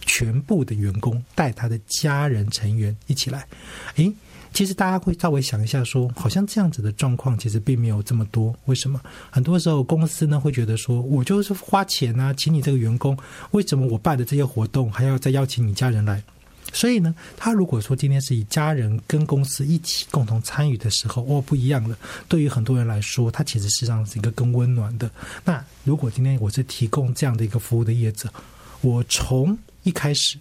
[0.00, 3.46] 全部的员工带他的家人成员一起来。
[3.94, 4.12] 诶，
[4.52, 8.52] 其实大家会稍微想一下，说好像这样子的状况其实并没有这么多。
[8.64, 9.00] 为什么？
[9.30, 13.16] 很多时候公司呢会觉得说，我就是花钱啊，请你这个员工，
[13.52, 16.20] 为什么我办的这些活动还要再邀请你家人来？
[16.72, 21.96] 所以呢，他如果说今天是以家人跟公司一起共同参与的时候，哦，不一样了。
[22.28, 25.10] 对于很多人来说，他其实实际上是一个更温暖的。
[25.44, 28.32] 那如果今天我是提供这样的一个服务的业者，
[28.80, 30.38] 我从一开始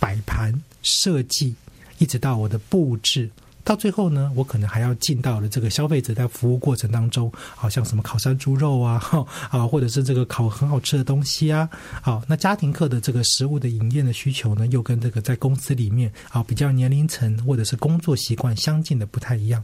[0.00, 0.52] 摆盘
[0.82, 1.54] 设计，
[1.98, 3.30] 一直到我的布置。
[3.66, 9.02] 到最后呢，我可能还要进到了这个消费者在服务过程当中，好像什么烤山猪肉啊，
[9.50, 11.68] 啊，或者是这个烤很好吃的东西啊，
[12.00, 19.60] 好，那家庭客的这个食物的营业的需求呢，又跟这个在公司里面啊比较年龄层或者是工作习惯相近的不太一样。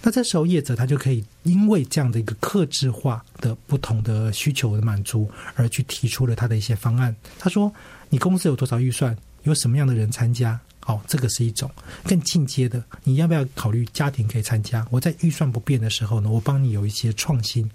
[0.00, 7.14] 那这时候业者他就可以因为这样的一个克制化的不同的需求的满足，而去提出了他的一些方案。
[7.38, 7.70] 他说
[8.08, 9.14] ：“你公司有多少预算？
[9.42, 11.70] 有什么样的人参加？”哦，这个是一种
[12.04, 12.82] 更进阶的。
[13.02, 14.86] 你要不要考虑家庭可以参加？
[14.90, 17.68] 我在预算不变的时候呢，我帮你有一些创新。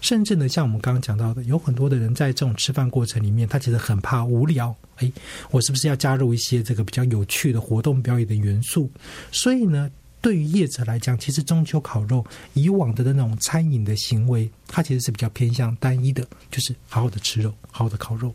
[0.00, 4.74] 甚至呢，像我们刚刚讲到的，有很多的人在这种吃饭过程里面，他其实很怕无聊。
[4.96, 5.12] 哎，
[5.50, 8.90] 我是不是要加入一些这个比较有趣的活动表演的元素？
[9.30, 9.90] 所以呢，
[10.22, 18.34] 对于业者来讲，其实中秋烤肉以往的那种餐饮的行为，它其实是比较偏向单一的，就是好好的吃肉，好好的烤肉。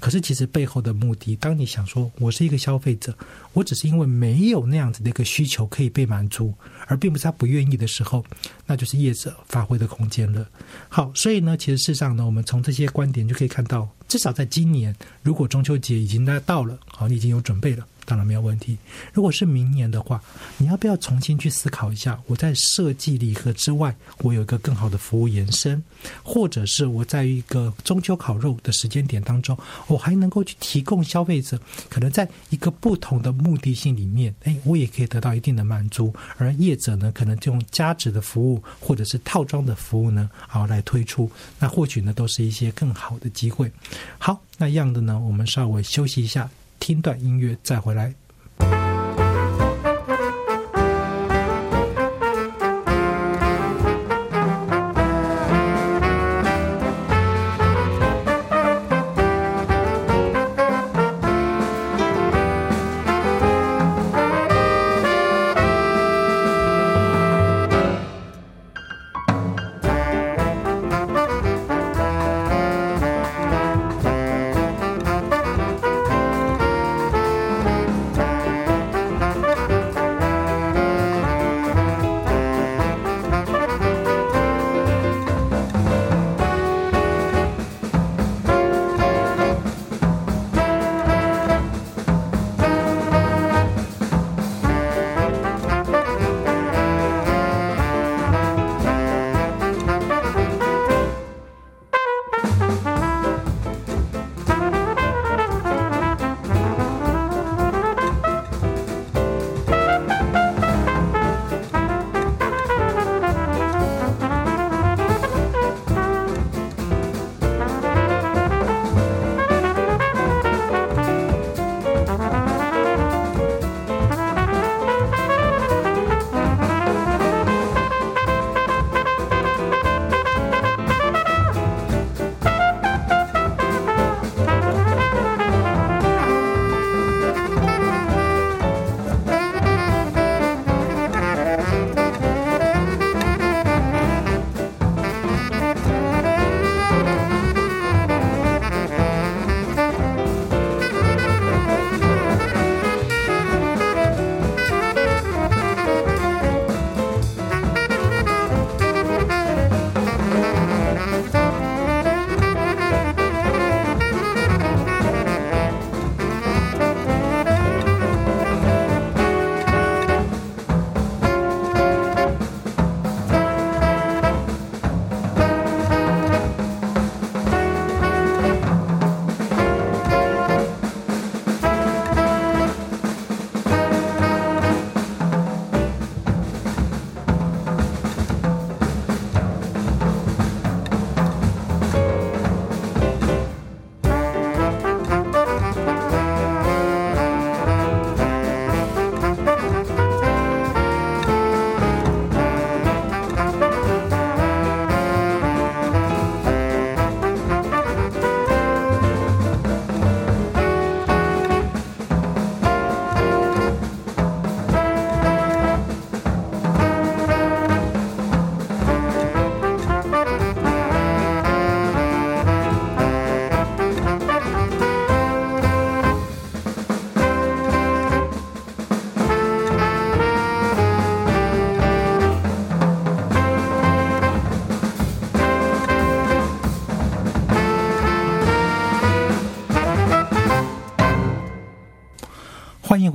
[0.00, 3.14] 可是，其实背后的目的，当你想说，我是一个消费者，
[3.52, 6.52] 我只是因为没有那样子的一个需求可以被满足，
[6.86, 8.24] 而并不是他不愿意的时候，
[8.66, 10.48] 那就是业者发挥的空间了。
[10.88, 17.86] 好，所以呢，其实事实上呢，我们从这些观点就可以看到，至少在今年，如果中秋节已经在到了，好，你已经有准备了。
[18.10, 18.76] 当然没有问题。
[19.12, 20.20] 如果是明年的话，
[20.58, 22.20] 你要不要重新去思考一下？
[22.26, 25.80] 我在设计礼盒之外，我有一个更好的服务延伸，
[26.24, 29.56] 或者是我在一个中秋烤肉的时间点当中，
[29.86, 31.56] 我还能够去提供消费者
[31.88, 36.12] 可能在一个不同的目的性里面，哎，我也可以得到一定的满足。
[36.36, 41.30] 而业者呢，可能就用加值的服务或者是套装的服务呢，好来推出，
[41.60, 43.70] 那或许呢，都是一些更好的机会。
[44.18, 46.50] 好，那样的呢，我们稍微休息一下。
[46.80, 48.14] 听段音乐，再回来。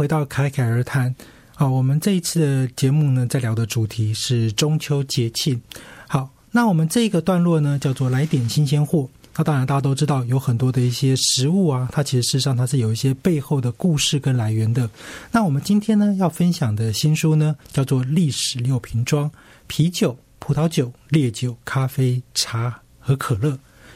[0.05, 1.15] 回到侃侃而谈。
[1.55, 5.59] 好，我们这一次的节目呢，在聊的主题是中秋节庆。
[6.07, 9.09] 好，那我们这一个段落呢，叫做来点新鲜货。
[9.35, 14.87] 那当然，大家都知道有很多的一些食物啊，它其实事实上它是有一些背后的故事跟来源的。
[15.31, 19.31] 那我们今天呢要分享的新书呢，叫做《历史六瓶装：
[19.65, 23.49] 啤酒、葡萄酒、烈酒、咖啡、茶和可乐》，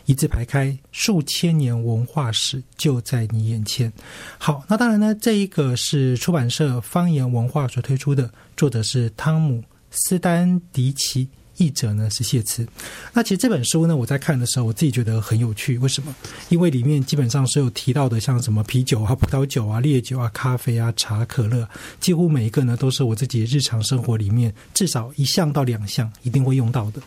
[0.09, 3.93] 一字排开，数千年文化史就在你眼前。
[4.39, 11.27] 好，那当然呢，这一个是出版社方言文化所推出的，作者是汤姆斯丹迪奇。
[11.57, 12.65] 译者呢是谢慈。
[13.11, 15.77] 那其实这本书呢，我在看的时候，我自己觉得很有趣。
[15.79, 16.15] 为什么？
[16.47, 21.67] 因为里面基本上所有提到的，像什么啤酒啊、葡萄酒啊、烈酒啊、咖啡啊、茶、可乐，
[21.99, 27.01] 几乎每一个呢，都是我自己日常生活里面至少一项到两项一定会用到的。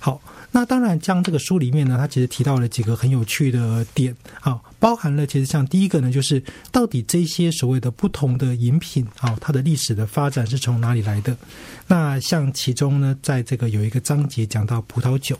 [0.00, 0.20] 好。
[0.50, 6.42] 那当然，将这个书里面呢，它其实提到了几个很有趣的点，啊，包含了其实像第一个呢，就是
[6.72, 11.36] 到底这些所谓的不同的饮品，啊，它的历史的发展是从哪里来的？
[11.86, 15.38] 那像其中呢，在这个有一个章节讲到葡萄酒，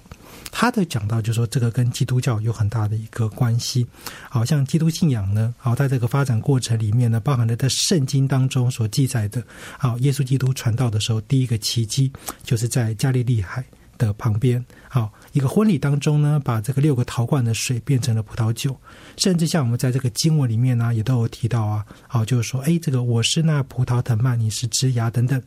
[0.52, 3.86] 他的讲到就是说这个跟基督教有很大的一个关系，
[4.28, 9.42] 好像基督信仰呢，好在这个发展过程里面呢，包含了在圣经当中所记载的，
[9.78, 12.12] 好，耶稣基督传道的时候，第一个奇迹
[12.44, 13.64] 就是在加利利海。
[13.98, 18.74] 的旁边，好一个婚礼当中呢，把这个六个陶罐的水变成了葡萄酒，
[19.16, 25.42] 甚至像我们在这个经文里面呢，也都有提到啊，好就是说，哎，这个我是那葡萄藤蔓，你是枝芽等等，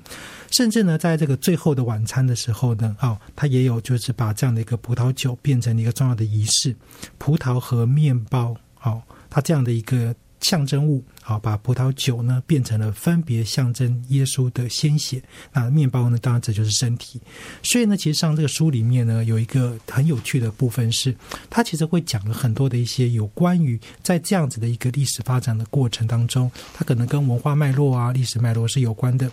[0.52, 6.76] 甚至呢，在这个最后的晚餐的时候呢，哦，他也有就是把这样的一个葡萄酒变成了一个重要的仪式，
[7.18, 10.14] 葡萄和面包，好，它这样的一个。
[10.41, 15.21] 象征物，好，把葡萄酒呢变成了分别象征耶稣的鲜血，
[15.53, 17.21] 那面包呢，当然这就是身体。
[17.63, 21.15] 所以呢，其实上这个书里面呢，有一个很有趣的部分是，
[21.49, 29.31] 它其实会讲了很多的一些有关于在这样子的一个历史发展的过程当中，它可能跟文化脉络啊、历史脉络是有关的。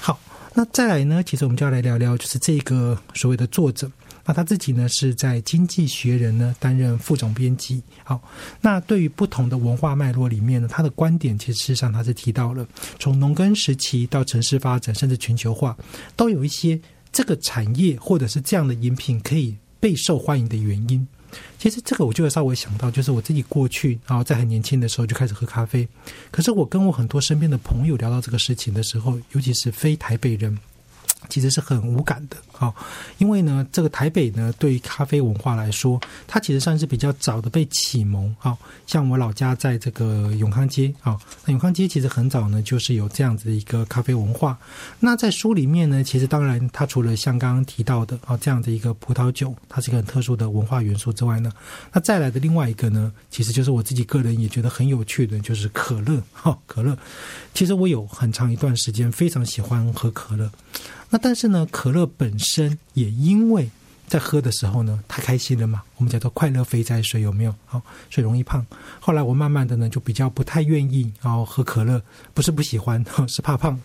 [0.00, 0.18] 好，
[0.54, 3.90] 那再来呢，其实我们就要来聊聊，就是这个所谓的作者。
[4.28, 7.82] 那他自己呢是在《经济学人》呢担任副总编辑。
[8.04, 8.20] 好，
[8.60, 12.68] 那对于不同的文化脉络里面呢，他的观点其实事实上他是提到了，
[12.98, 15.74] 从农耕时期到城市发展，甚至全球化，
[16.14, 16.78] 都有一些
[17.10, 21.08] 这个产业或者是这样的饮品可以备受欢迎的原因。
[21.58, 25.88] 其实这个我就会稍微想到，就是我自己过去然后在很年轻的时候就开始喝咖啡，
[26.30, 30.58] 可是我跟我很多身边的朋友聊到这个事情的时候，尤其是非台北人。
[31.28, 32.74] 其实是很无感的啊，
[33.18, 38.56] 因为呢，这个台北呢，对于咖啡文化来说，它其实算是比较早的被启蒙啊。
[38.86, 44.58] 像我老家在这个永康街啊，那永康街其实很早呢，就是有这样子的一个咖啡文化。
[44.98, 51.52] 那在书里面呢，其实当然它除了像刚刚提到的啊这样的一个葡萄酒，它是一个很特殊的文化元素之外呢，
[51.92, 56.96] 那再来的另外一个呢，其实就是我自己个人也觉得很有趣的，就是可乐哈，可乐。
[57.54, 60.50] 其实我有很长一段时间非常喜欢喝可乐。
[61.10, 63.70] 那但是呢，可乐本身生也因为。
[64.08, 67.54] 在喝的时候呢，太开心了嘛，我们叫做快乐肥宅水，有没有？
[67.66, 67.78] 好，
[68.10, 68.64] 所以容易胖。
[68.98, 73.78] 后来我慢慢的呢，就比较不太愿意然后喝可乐，不是不喜欢，是怕胖。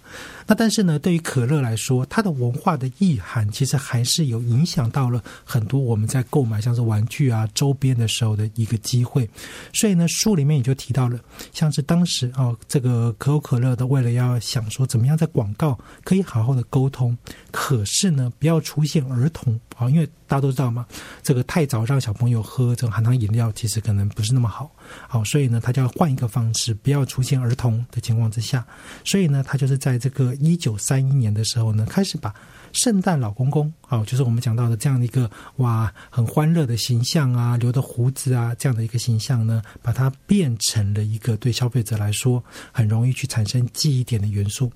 [0.46, 9.30] 那但是呢，对于可乐来说，它的文化的意涵其实还是有影响到了很多我们在购买像是玩具啊周边的时候的一个机会。
[9.74, 11.20] 所以呢，书里面也就提到了，
[11.54, 17.18] 像是当时哦，这个可口可乐的为了要想说怎么样在广告可以好好的沟通，
[17.52, 20.86] 可是呢，不要出现儿童啊，因为大家都知道嘛，
[21.22, 24.70] 这个太早让小朋友喝这种含糖饮料，其实可能不是那么好。
[25.08, 28.66] 好，所以呢，他就要换一个方式，不要出现儿童的情况之下。
[29.04, 32.34] 所以呢，他就是在这个一九三一年的时候呢，开始把。
[32.74, 44.72] 圣诞老公公，好，就是我们讲到的这样的一个哇，很欢乐的形象啊，留的胡子啊，这样的一个形象呢，把它变成了一个对消费者来说很容易去产生记忆点的元素。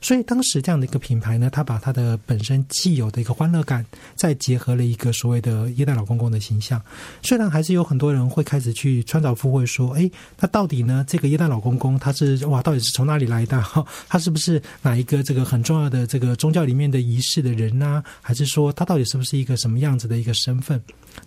[0.00, 3.86] 所以当时这样的一个品牌呢，它把它的本身既有的一个欢乐感，
[4.16, 6.82] 再结合了一个所谓的耶诞老公公的形象。
[7.22, 13.62] 虽然还是有很多人会开始去穿凿附会说，哎，那到底呢，这个耶诞老公公他是哇，到底是从哪里来的？
[13.62, 17.35] 哈，他是不是哪一个这个很重要的这个宗教里面的仪式？
[17.40, 20.80] 的人呢，还是说他到底是不是一个什么样子的一个身份？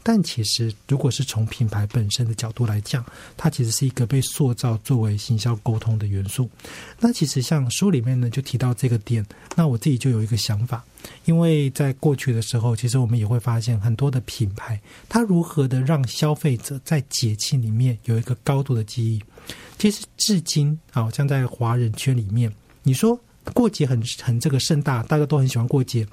[0.03, 3.03] 但其实，如果是从品牌本身的角度来讲，
[3.36, 6.47] 它其实是一个被塑造作为行销沟通的元素。
[6.99, 9.26] 那其实像书里面呢，就提到这个点。
[9.55, 10.84] 那我自己就有一个想法，
[11.26, 14.80] 因为在过去的时候，其实我们也会发现很多的品牌，
[15.10, 19.20] 它如何的让消费者在节庆里面有一个高度的记忆。
[19.80, 22.53] 其实至今，好像在华人圈里面，
[22.84, 23.20] 你说。
[23.54, 26.08] 过节很很这个盛大，大家都很喜欢过节。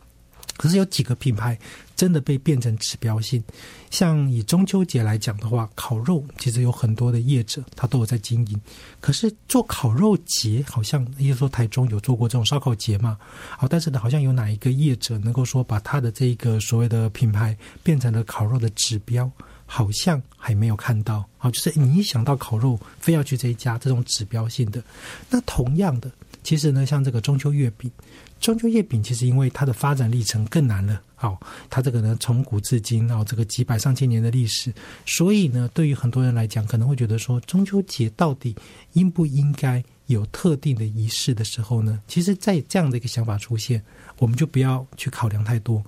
[0.57, 1.59] 可是有几个品牌
[1.97, 3.45] 真的被变成指标性，
[3.91, 8.59] 像以中秋节来讲的话，烤肉其实有很多的业者他都有在经营。
[8.99, 13.19] 可是做烤肉节，好像也说台中有做过这种烧烤节嘛，
[13.59, 19.31] 好，但是呢，好像有哪一个业者能够说把他的这个所谓的品牌变成了烤肉的指标，
[19.67, 21.23] 好像还没有看到。
[21.37, 24.83] 好，就是你一想到烤肉，非要去这一家这种指标性的。
[25.29, 26.11] 那同样的，
[26.47, 27.91] 其实呢，像这个中秋月饼。
[28.39, 34.73] 中秋月饼其实因为它的发展历程更难了，好，它这个呢从古至今哦，这个几百上千年的历史，
[35.07, 38.55] 所以呢，对于很多人来讲，可能会觉得说中秋节到底
[38.93, 42.01] 应不应该有特定的仪式的时候呢？
[42.07, 43.83] 其实，在这样的一个想法出现，
[44.19, 45.83] 我们就不要去考量太多。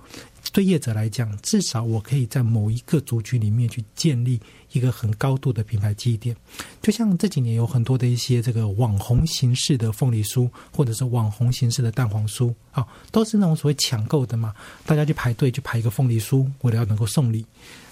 [0.51, 4.41] 对业者来讲，至少我可以在某一个族群里面去建立
[4.71, 6.35] 一个很高度的品牌记忆点。
[6.81, 14.53] 就像这几年有很多的一些这个网红形式的凤梨酥，或者是网红形式的蛋黄酥，啊，都是那种所谓抢购的嘛，
[14.85, 17.45] 大家去排队去排一个凤梨酥，为了要能够送礼。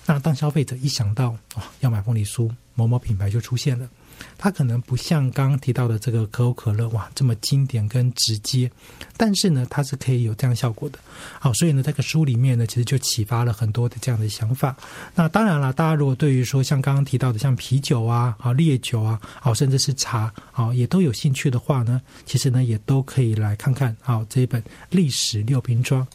[0.06, 3.90] 那当消费者一想到哦要买凤梨酥，某某品牌就出现了。
[4.38, 8.70] 它可能不像刚刚提到的这个可口可乐哇这么经典跟直接，
[9.16, 11.00] 但是呢，它是可以有这样效果的。
[11.40, 14.76] 好，所以呢，这个书里面呢，其实就启发了很多的这样的想法。
[15.16, 26.08] 那当然了，大家如果对于说像刚刚提到的像啤酒啊、啊烈酒啊、好甚至是茶啊，也都有兴趣的话呢，其实呢，也都可以来看看好这一本历史六瓶装。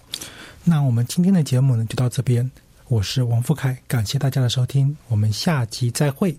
[0.64, 2.50] 那我们今天的节目呢，就到这边。
[2.88, 6.36] 我是王富凯，感谢大家的收听，我们下集再会。